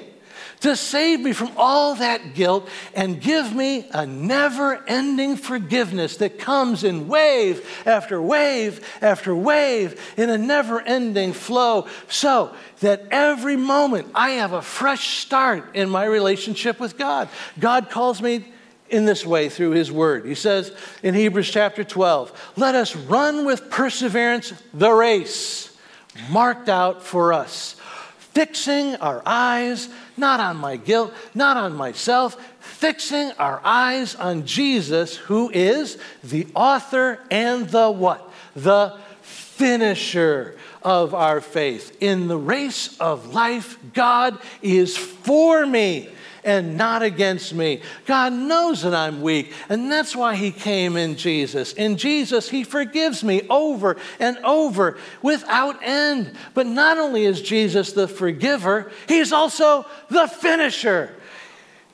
to 0.64 0.74
save 0.74 1.20
me 1.20 1.34
from 1.34 1.52
all 1.58 1.94
that 1.96 2.32
guilt 2.32 2.66
and 2.94 3.20
give 3.20 3.54
me 3.54 3.86
a 3.92 4.06
never 4.06 4.82
ending 4.88 5.36
forgiveness 5.36 6.16
that 6.16 6.38
comes 6.38 6.84
in 6.84 7.06
wave 7.06 7.82
after 7.84 8.20
wave 8.20 8.82
after 9.02 9.36
wave 9.36 10.00
in 10.16 10.30
a 10.30 10.38
never 10.38 10.80
ending 10.80 11.34
flow, 11.34 11.86
so 12.08 12.54
that 12.80 13.06
every 13.10 13.56
moment 13.56 14.10
I 14.14 14.30
have 14.30 14.54
a 14.54 14.62
fresh 14.62 15.18
start 15.18 15.76
in 15.76 15.90
my 15.90 16.06
relationship 16.06 16.80
with 16.80 16.96
God. 16.96 17.28
God 17.60 17.90
calls 17.90 18.22
me 18.22 18.46
in 18.88 19.04
this 19.04 19.26
way 19.26 19.50
through 19.50 19.72
his 19.72 19.92
word. 19.92 20.24
He 20.24 20.34
says 20.34 20.74
in 21.02 21.14
Hebrews 21.14 21.50
chapter 21.50 21.84
12, 21.84 22.54
let 22.56 22.74
us 22.74 22.96
run 22.96 23.44
with 23.44 23.68
perseverance 23.68 24.54
the 24.72 24.90
race 24.90 25.76
marked 26.30 26.70
out 26.70 27.02
for 27.02 27.34
us 27.34 27.76
fixing 28.34 28.96
our 28.96 29.22
eyes 29.24 29.88
not 30.16 30.40
on 30.40 30.56
my 30.56 30.76
guilt, 30.76 31.12
not 31.34 31.56
on 31.56 31.74
myself, 31.74 32.36
fixing 32.60 33.30
our 33.32 33.60
eyes 33.64 34.14
on 34.16 34.44
Jesus, 34.44 35.16
who 35.16 35.50
is 35.50 35.98
the 36.22 36.46
author 36.54 37.20
and 37.30 37.68
the 37.68 37.90
what? 37.90 38.30
The 38.54 38.98
finisher 39.22 40.56
of 40.84 41.14
our 41.14 41.40
faith. 41.40 41.96
In 42.00 42.28
the 42.28 42.36
race 42.36 42.96
of 43.00 43.32
life, 43.32 43.78
God 43.94 44.38
is 44.62 44.96
for 44.96 45.64
me 45.66 46.10
and 46.44 46.76
not 46.76 47.02
against 47.02 47.54
me. 47.54 47.80
God 48.04 48.32
knows 48.32 48.82
that 48.82 48.94
I'm 48.94 49.22
weak, 49.22 49.52
and 49.68 49.90
that's 49.90 50.14
why 50.14 50.36
He 50.36 50.50
came 50.50 50.96
in 50.96 51.16
Jesus. 51.16 51.72
In 51.72 51.96
Jesus, 51.96 52.48
He 52.48 52.64
forgives 52.64 53.24
me 53.24 53.42
over 53.48 53.96
and 54.20 54.36
over 54.38 54.98
without 55.22 55.82
end. 55.82 56.32
But 56.52 56.66
not 56.66 56.98
only 56.98 57.24
is 57.24 57.40
Jesus 57.40 57.92
the 57.92 58.06
forgiver, 58.06 58.92
He's 59.08 59.32
also 59.32 59.86
the 60.10 60.28
finisher. 60.28 61.14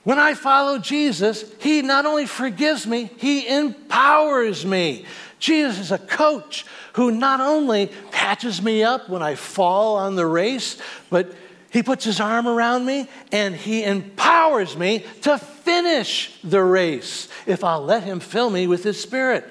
When 0.02 0.18
I 0.18 0.34
follow 0.34 0.78
Jesus, 0.78 1.44
He 1.60 1.82
not 1.82 2.04
only 2.06 2.26
forgives 2.26 2.86
me, 2.86 3.10
He 3.18 3.46
empowers 3.46 4.66
me. 4.66 5.06
Jesus 5.40 5.78
is 5.78 5.90
a 5.90 5.98
coach 5.98 6.64
who 6.92 7.10
not 7.10 7.40
only 7.40 7.90
patches 8.12 8.62
me 8.62 8.84
up 8.84 9.08
when 9.08 9.22
I 9.22 9.34
fall 9.34 9.96
on 9.96 10.14
the 10.14 10.26
race, 10.26 10.76
but 11.08 11.32
he 11.70 11.82
puts 11.82 12.04
his 12.04 12.20
arm 12.20 12.46
around 12.46 12.84
me 12.84 13.08
and 13.32 13.54
he 13.54 13.82
empowers 13.82 14.76
me 14.76 15.04
to 15.22 15.38
finish 15.38 16.38
the 16.44 16.62
race 16.62 17.28
if 17.46 17.64
I'll 17.64 17.84
let 17.84 18.02
him 18.02 18.20
fill 18.20 18.50
me 18.50 18.66
with 18.66 18.84
his 18.84 19.00
spirit. 19.00 19.48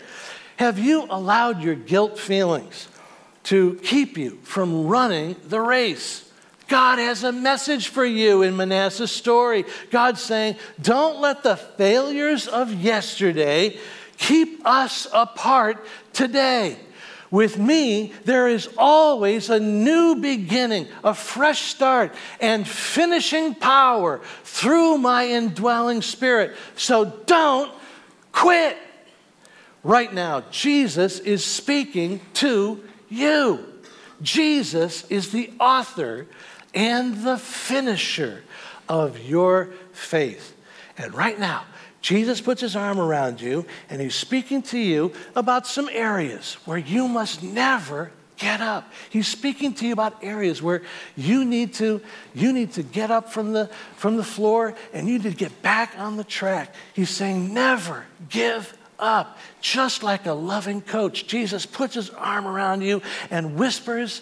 Have 0.58 0.78
you 0.78 1.08
allowed 1.10 1.62
your 1.62 1.75
guilt 1.75 2.19
feelings 2.19 2.88
to 3.43 3.75
keep 3.84 4.17
you 4.17 4.38
from 4.43 4.88
running 4.88 5.38
the 5.47 5.62
race? 5.62 6.30
God 6.67 6.99
has 6.99 7.23
a 7.23 7.32
message 7.32 7.88
for 7.88 8.06
you 8.06 8.43
in 8.43 8.56
Manasseh's 8.56 9.12
story. 9.12 9.65
God's 9.89 10.21
saying, 10.21 10.56
Don't 10.80 11.19
let 11.19 11.41
the 11.41 11.56
failures 11.56 12.47
of 12.47 12.71
yesterday 12.73 13.80
keep 14.19 14.62
us 14.67 15.08
apart 15.12 15.84
today. 16.13 16.77
With 17.32 17.58
me, 17.58 18.13
there 18.25 18.47
is 18.47 18.69
always 18.77 19.49
a 19.49 19.60
new 19.60 20.15
beginning, 20.15 20.88
a 21.03 21.13
fresh 21.13 21.62
start, 21.62 22.13
and 22.39 22.67
finishing 22.67 23.55
power 23.55 24.21
through 24.43 24.97
my 24.97 25.27
indwelling 25.27 26.01
spirit. 26.01 26.55
So 26.75 27.05
don't 27.25 27.71
quit. 28.32 28.77
Right 29.84 30.13
now, 30.13 30.41
Jesus 30.51 31.19
is 31.19 31.45
speaking 31.45 32.19
to 32.36 32.84
you. 33.10 33.65
Jesus 34.21 35.05
is 35.10 35.32
the 35.32 35.53
author 35.60 36.27
and 36.73 37.23
the 37.23 37.38
finisher 37.38 38.43
of 38.89 39.19
your 39.19 39.69
faith. 39.93 40.55
And 40.97 41.13
right 41.13 41.39
now, 41.39 41.63
Jesus 42.01 42.39
puts 42.39 42.62
his 42.62 42.75
arm 42.75 42.99
around 42.99 43.41
you 43.41 43.65
and 43.89 44.01
he's 44.01 44.15
speaking 44.15 44.62
to 44.63 44.79
you 44.79 45.13
about 45.35 45.67
some 45.67 45.89
areas 45.91 46.55
where 46.65 46.77
you 46.77 47.07
must 47.07 47.43
never 47.43 48.12
get 48.38 48.62
up. 48.62 48.91
He's 49.09 49.27
speaking 49.27 49.73
to 49.75 49.85
you 49.85 49.93
about 49.93 50.23
areas 50.23 50.62
where 50.62 50.81
you 51.15 51.43
need 51.43 51.73
to 51.75 52.01
you 52.33 52.53
need 52.53 52.71
to 52.73 52.83
get 52.83 53.12
up 53.12 53.31
from 53.31 53.51
the 53.51 53.67
from 53.97 54.15
the 54.15 54.23
floor 54.23 54.75
and 54.93 55.07
you 55.07 55.19
need 55.19 55.23
to 55.23 55.35
get 55.35 55.62
back 55.62 55.93
on 55.97 56.15
the 56.15 56.23
track. 56.23 56.73
He's 56.93 57.09
saying 57.09 57.53
never 57.53 58.05
give 58.29 58.75
up. 58.97 59.38
Just 59.62 60.01
like 60.01 60.25
a 60.25 60.33
loving 60.33 60.81
coach, 60.81 61.27
Jesus 61.27 61.65
puts 61.65 61.95
his 61.95 62.09
arm 62.12 62.47
around 62.47 62.81
you 62.81 63.01
and 63.29 63.55
whispers 63.55 64.21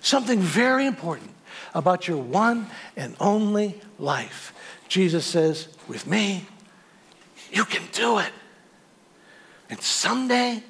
something 0.00 0.38
very 0.38 0.86
important 0.86 1.30
about 1.74 2.06
your 2.06 2.18
one 2.18 2.68
and 2.96 3.16
only 3.18 3.80
life. 3.98 4.54
Jesus 4.88 5.26
says, 5.26 5.68
"With 5.88 6.06
me, 6.06 6.46
you 7.56 7.64
can 7.64 7.82
do 7.92 8.18
it. 8.18 8.30
And 9.70 9.80
someday 9.80 10.62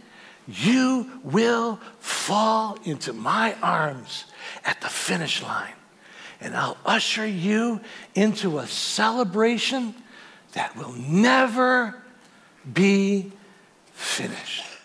you 0.47 1.21
will 1.25 1.81
fall 1.99 2.79
into 2.85 3.13
my 3.13 3.57
arms 3.61 4.27
at 4.65 4.81
the 4.81 4.89
finish 4.89 5.43
line. 5.43 5.75
And 6.41 6.55
I'll 6.55 6.77
usher 6.87 7.27
you 7.27 7.81
into 8.15 8.59
a 8.59 8.67
celebration 8.69 9.95
that 10.53 10.77
will 10.77 10.93
never 10.93 11.97
be 12.73 13.33
finished. 13.93 14.76